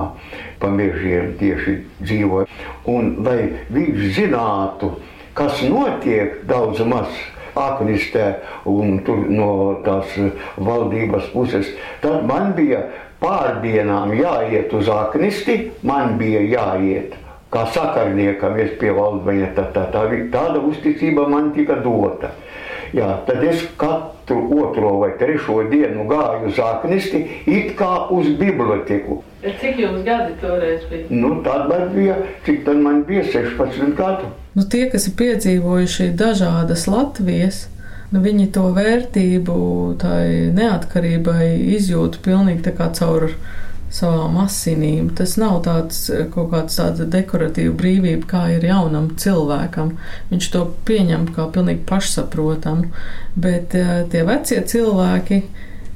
pa 0.60 0.72
mežiem 0.72 1.34
tieši 1.40 1.80
dzīvoja. 2.04 2.50
Un 2.92 3.16
lai 3.26 3.54
viņš 3.74 4.10
zinātu, 4.20 4.92
kas 5.38 5.64
notiek 5.66 6.44
daudz 6.50 6.84
maz 6.86 7.16
aknistē 7.60 8.28
un 8.70 9.00
tur 9.06 9.26
no 9.30 9.50
tās 9.86 10.14
valdības 10.58 11.32
puses, 11.34 11.74
tad 12.02 12.26
man 12.30 12.54
bija 12.58 12.86
pārdienām 13.24 14.14
jāiet 14.18 14.74
uz 14.76 14.90
aknisti, 14.92 15.72
man 15.84 16.18
bija 16.20 16.42
jāiet 16.42 17.20
kā 17.54 17.68
sakarniekam, 17.70 18.58
es 18.58 18.74
pie 18.82 18.90
valdmeņa, 18.98 19.52
tā, 19.54 19.68
tā, 19.76 19.86
tā, 19.94 20.08
tāda 20.34 20.62
uzticība 20.66 21.28
man 21.30 21.52
tika 21.54 21.78
dota. 21.86 22.34
Jā, 22.94 23.20
tad 23.28 23.46
es 23.46 23.62
katru 23.78 24.13
otro 24.32 24.98
vai 25.02 25.12
trešo 25.20 25.64
dienu 25.72 26.08
gāju 26.08 26.48
uz 26.48 26.60
aknisti, 26.60 27.24
it 27.46 27.74
kā 27.80 28.08
uz 28.12 28.30
biblioteku. 28.40 29.22
Cik 29.44 29.80
jums 29.80 30.06
gadi 30.06 30.38
toreiz 30.42 30.86
bija? 30.90 31.06
Nu, 31.10 31.36
tad 31.44 31.68
man 31.70 31.90
bija, 31.96 32.16
cik 32.46 32.64
tad 32.66 32.78
man 32.78 33.04
bija 33.04 33.24
16 33.24 33.96
gadu. 33.98 34.32
Nu, 34.54 34.64
tie, 34.70 34.86
kas 34.92 35.10
ir 35.10 35.18
piedzīvojuši 35.20 36.14
dažādas 36.16 36.88
Latvijas, 36.88 37.66
nu, 38.14 38.22
viņi 38.24 38.48
to 38.56 38.70
vērtību 38.76 39.58
tai 40.00 40.54
neatkarībai 40.56 41.50
izjūta 41.76 42.24
pilnīgi 42.24 42.64
tā 42.70 42.76
kā 42.78 42.88
caur 42.96 43.32
savām 43.94 44.40
asinīm. 44.42 45.12
Tas 45.18 45.36
nav 45.42 45.62
tāds 45.68 46.08
eh, 46.10 46.26
kaut 46.34 46.52
kāds 46.54 46.80
tāds 46.80 47.04
dekoratīva 47.14 47.76
brīvība, 47.78 48.28
kā 48.30 48.44
ir 48.56 48.66
jaunam 48.68 49.12
cilvēkam. 49.20 49.96
Viņš 50.32 50.50
to 50.56 50.66
pieņem 50.88 51.30
kā 51.36 51.48
pilnīgi 51.54 51.86
pašsaprotamu, 51.90 52.90
bet 53.36 53.78
eh, 53.78 53.96
tie 54.12 54.26
vecie 54.28 54.62
cilvēki 54.74 55.44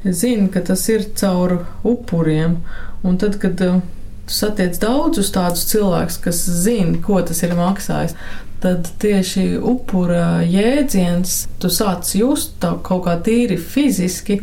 zina, 0.05 0.49
ka 0.53 0.63
tas 0.69 0.85
ir 0.93 1.07
caur 1.17 1.59
upuriem. 1.87 2.59
Un 3.07 3.17
tad, 3.21 3.39
kad 3.41 3.61
eh, 3.65 3.79
satiec 4.27 4.77
daudzus 4.83 5.31
tādus 5.33 5.65
cilvēkus, 5.71 6.19
kas 6.21 6.43
zina, 6.65 6.99
ko 7.03 7.21
tas 7.25 7.41
ir 7.47 7.57
maksājis, 7.57 8.17
tad 8.61 8.89
tieši 9.01 9.51
upura 9.57 10.41
jēdziens 10.45 11.43
tu 11.61 11.69
sāc 11.69 12.09
just 12.17 12.57
kaut 12.61 13.05
kā 13.05 13.13
tīri 13.25 13.57
fiziski 13.61 14.39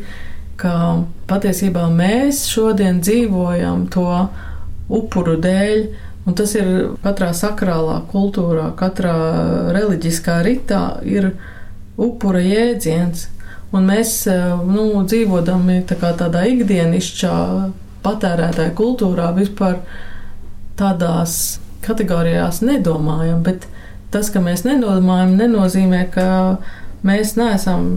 ka 0.60 1.04
patiesībā 1.30 1.86
mēs 1.92 2.44
šodien 2.50 3.00
dzīvojam 3.04 3.86
to 3.92 4.08
upuru 4.92 5.36
dēļ, 5.42 5.86
un 6.28 6.36
tas 6.38 6.54
ir 6.58 6.70
katrā 7.04 7.32
sakrālā 7.36 8.00
kultūrā, 8.12 8.70
katrā 8.78 9.16
reliģiskā 9.74 10.40
ritā 10.46 10.84
ir 11.04 11.32
upura 12.00 12.42
jēdziens. 12.44 13.28
Un 13.74 13.88
mēs 13.90 14.20
nu, 14.68 14.86
dzīvodami 15.02 15.80
tā 15.88 15.98
tādā 15.98 16.44
ikdienišķā 16.46 17.36
patērētāja 18.04 18.74
kultūrā 18.78 19.32
vispār 19.34 19.80
tādās 20.78 21.58
kategorijās 21.84 22.60
nedomājam, 22.64 23.42
bet 23.44 23.66
tas, 24.14 24.30
ka 24.30 24.42
mēs 24.44 24.62
nedomājam, 24.66 25.34
nenozīmē, 25.40 26.04
ka 26.14 26.26
mēs 27.06 27.34
neesam 27.40 27.88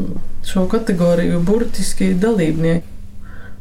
šo 0.47 0.67
kategoriju 0.71 1.39
burtiski 1.43 2.13
dalībnieki. 2.13 2.85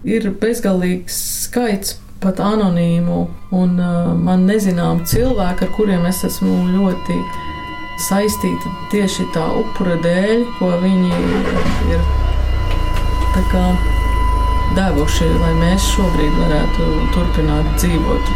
Ir 0.07 0.29
bezgalīgs 0.41 1.17
skaits 1.47 1.97
pat 2.23 2.39
anonīmu 2.41 3.19
un 3.57 3.81
uh, 3.83 4.13
man 4.15 4.47
nezinām 4.47 5.03
cilvēku, 5.09 5.67
ar 5.67 5.75
kuriem 5.77 6.07
es 6.07 6.23
esmu 6.29 6.55
ļoti 6.77 7.19
saistīta 8.07 8.77
tieši 8.93 9.27
tā 9.35 9.45
upura 9.61 9.97
dēļ, 10.05 10.47
ko 10.61 10.71
viņi 10.85 11.11
ir 11.97 12.07
devuši, 14.77 15.27
lai 15.41 15.53
mēs 15.61 15.85
šobrīd 15.95 16.35
varētu 16.41 16.87
turpināt 17.15 17.69
dzīvot. 17.81 18.31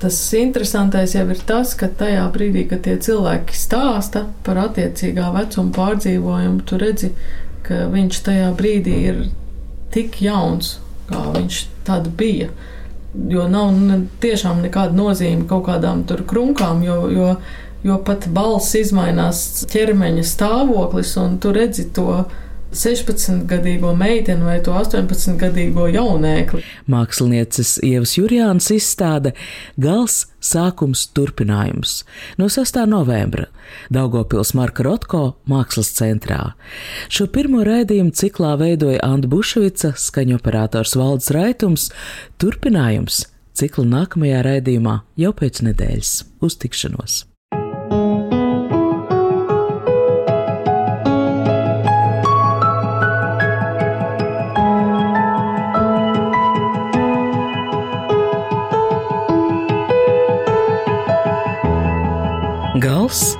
Tas 0.00 0.16
interesantais 0.32 1.12
jau 1.12 1.26
ir 1.28 1.40
tas, 1.44 1.74
ka 1.76 1.90
tajā 2.00 2.22
brīdī, 2.32 2.64
kad 2.70 2.86
tie 2.86 2.94
cilvēki 3.04 3.56
stāsta 3.56 4.24
par 4.46 4.62
attiecīgā 4.62 5.26
vecuma 5.34 5.74
pārdzīvojumu, 5.76 6.62
tu 6.64 6.78
redzi, 6.80 7.10
ka 7.66 7.84
viņš 7.92 8.20
tajā 8.24 8.46
brīdī 8.56 8.94
ir 9.10 9.18
tik 9.92 10.22
jauns, 10.24 10.78
kā 11.10 11.20
viņš 11.34 11.58
tad 11.84 12.08
bija. 12.16 12.48
Jo 13.28 13.44
nav 13.50 13.74
ne, 13.76 13.98
tiešām 14.22 14.62
nekāda 14.64 14.96
nozīme 14.96 15.44
kaut 15.50 15.66
kādām 15.68 16.06
tur 16.08 16.22
krunkām, 16.30 16.80
jo, 16.86 16.96
jo, 17.12 17.34
jo 17.84 17.98
pat 18.06 18.28
balss 18.32 18.78
izmainās 18.80 19.66
ķermeņa 19.68 20.24
stāvoklis, 20.24 21.12
un 21.20 21.36
tu 21.42 21.52
redzi 21.52 21.90
to 21.92 22.22
16-gadīgo 22.72 23.92
meiteni 23.98 24.46
vai 24.46 24.58
to 24.64 24.74
18-gadīgo 24.78 25.88
jaunēkli. 25.94 26.62
Mākslinieces 26.90 27.78
Ievas 27.86 28.16
Jurjāns 28.18 28.70
izstāde 28.74 29.34
Gals 29.80 30.24
sākums 30.40 31.06
turpinājums 31.16 32.00
no 32.40 32.48
6. 32.52 32.82
novembra 32.90 33.48
Daugopils 33.92 34.54
Marka 34.58 34.84
Rotko 34.86 35.22
mākslas 35.50 35.92
centrā. 35.96 36.54
Šo 37.12 37.26
pirmo 37.30 37.64
raidījumu 37.66 38.14
ciklā 38.16 38.56
veidoja 38.60 39.02
Anta 39.06 39.30
Bušvica, 39.30 39.94
skaņoperators 39.98 40.96
Valdes 40.98 41.30
Raitums, 41.34 41.90
turpinājums 42.42 43.24
cikla 43.60 43.88
nākamajā 43.96 44.44
raidījumā 44.46 45.00
jau 45.20 45.34
pēc 45.36 45.64
nedēļas. 45.66 46.14
Uz 46.40 47.29
Gals, 63.10 63.34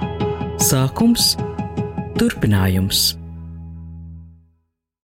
sākums, 0.59 1.37
turpinājums. 2.18 3.19